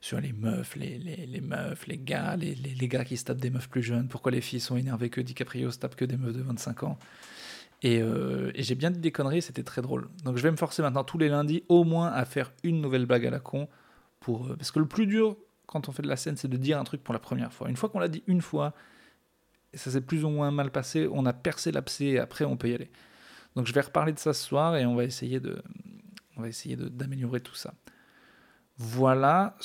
sur 0.00 0.20
les 0.20 0.32
meufs, 0.32 0.76
les, 0.76 0.98
les, 0.98 1.40
meufs, 1.40 1.86
les 1.86 1.98
gars, 1.98 2.36
les, 2.36 2.54
les 2.54 2.88
gars 2.88 3.04
qui 3.04 3.16
se 3.16 3.24
tapent 3.24 3.40
des 3.40 3.50
meufs 3.50 3.68
plus 3.68 3.82
jeunes. 3.82 4.08
Pourquoi 4.08 4.32
les 4.32 4.40
filles 4.40 4.60
sont 4.60 4.76
énervées 4.76 5.10
que 5.10 5.20
DiCaprio 5.20 5.70
se 5.70 5.78
tape 5.78 5.96
que 5.96 6.04
des 6.04 6.16
meufs 6.16 6.34
de 6.34 6.42
25 6.42 6.82
ans. 6.84 6.98
Et, 7.82 8.00
euh, 8.02 8.50
et 8.54 8.62
j'ai 8.62 8.74
bien 8.74 8.90
dit 8.90 8.98
des 8.98 9.12
conneries, 9.12 9.42
c'était 9.42 9.62
très 9.62 9.82
drôle. 9.82 10.08
Donc 10.24 10.36
je 10.36 10.42
vais 10.42 10.50
me 10.50 10.56
forcer 10.56 10.82
maintenant 10.82 11.04
tous 11.04 11.18
les 11.18 11.28
lundis 11.28 11.64
au 11.68 11.84
moins 11.84 12.08
à 12.08 12.24
faire 12.24 12.52
une 12.64 12.80
nouvelle 12.80 13.06
blague 13.06 13.26
à 13.26 13.30
la 13.30 13.40
con. 13.40 13.68
Pour, 14.20 14.46
euh, 14.46 14.56
parce 14.56 14.70
que 14.70 14.78
le 14.78 14.88
plus 14.88 15.06
dur 15.06 15.36
quand 15.66 15.88
on 15.88 15.92
fait 15.92 16.02
de 16.02 16.08
la 16.08 16.16
scène, 16.16 16.36
c'est 16.36 16.48
de 16.48 16.56
dire 16.56 16.80
un 16.80 16.84
truc 16.84 17.04
pour 17.04 17.12
la 17.12 17.20
première 17.20 17.52
fois. 17.52 17.68
Une 17.68 17.76
fois 17.76 17.90
qu'on 17.90 17.98
l'a 17.98 18.08
dit 18.08 18.24
une 18.26 18.40
fois, 18.40 18.74
ça 19.74 19.90
s'est 19.90 20.00
plus 20.00 20.24
ou 20.24 20.30
moins 20.30 20.50
mal 20.50 20.72
passé, 20.72 21.08
on 21.12 21.26
a 21.26 21.34
percé 21.34 21.70
l'abcès 21.70 22.06
et 22.06 22.18
après 22.18 22.44
on 22.46 22.56
peut 22.56 22.70
y 22.70 22.74
aller. 22.74 22.90
Donc 23.54 23.66
je 23.66 23.72
vais 23.74 23.82
reparler 23.82 24.12
de 24.12 24.18
ça 24.18 24.32
ce 24.32 24.42
soir 24.42 24.76
et 24.76 24.86
on 24.86 24.94
va 24.94 25.04
essayer 25.04 25.40
de, 25.40 25.62
on 26.36 26.42
va 26.42 26.48
essayer 26.48 26.74
d'améliorer 26.74 27.40
tout 27.40 27.54
ça. 27.54 27.74
Voilà, 28.78 29.56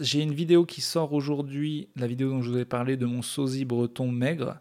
j'ai 0.00 0.20
une 0.22 0.34
vidéo 0.34 0.66
qui 0.66 0.80
sort 0.80 1.12
aujourd'hui, 1.12 1.88
la 1.94 2.06
vidéo 2.06 2.30
dont 2.30 2.42
je 2.42 2.50
vous 2.50 2.58
ai 2.58 2.64
parlé 2.64 2.96
de 2.96 3.06
mon 3.06 3.22
sosie 3.22 3.64
breton 3.64 4.10
maigre. 4.10 4.58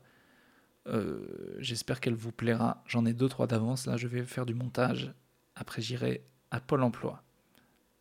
Euh, 0.87 1.55
J'espère 1.57 1.99
qu'elle 1.99 2.13
vous 2.13 2.31
plaira. 2.31 2.83
J'en 2.85 3.07
ai 3.07 3.13
deux, 3.13 3.27
trois 3.27 3.47
d'avance. 3.47 3.87
Là, 3.87 3.97
je 3.97 4.07
vais 4.07 4.23
faire 4.23 4.45
du 4.45 4.53
montage. 4.53 5.11
Après, 5.55 5.81
j'irai 5.81 6.23
à 6.51 6.59
Pôle 6.59 6.83
emploi. 6.83 7.24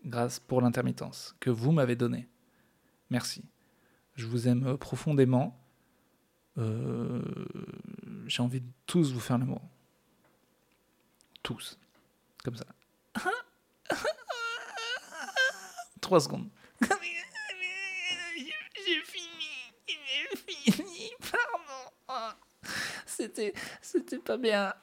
Grâce 0.05 0.39
pour 0.39 0.61
l'intermittence 0.61 1.35
que 1.41 1.51
vous 1.51 1.73
m'avez 1.73 1.97
donnée. 1.97 2.29
Merci. 3.11 3.45
Je 4.17 4.27
vous 4.27 4.49
aime 4.49 4.77
profondément. 4.77 5.59
Euh, 6.59 7.23
J'ai 8.27 8.43
envie 8.43 8.61
de 8.61 8.69
tous 8.87 9.13
vous 9.13 9.21
faire 9.21 9.39
l'amour. 9.39 9.63
Tous. 11.43 11.79
Comme 12.45 12.57
ça. 12.57 12.67
Trois 16.01 16.21
secondes. 16.21 16.49
J'ai 18.87 19.01
fini, 19.05 19.73
j'ai 19.87 20.73
fini, 20.73 21.11
pardon. 21.21 22.37
C'était, 23.07 23.55
c'était 23.81 24.19
pas 24.19 24.37
bien. 24.37 24.75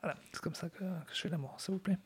Voilà, 0.00 0.16
c'est 0.32 0.40
comme 0.40 0.54
ça 0.54 0.68
que, 0.68 0.78
que 0.78 1.12
je 1.14 1.20
fais 1.20 1.28
l'amour, 1.28 1.60
s'il 1.60 1.74
vous 1.74 1.80
plaît. 1.80 1.98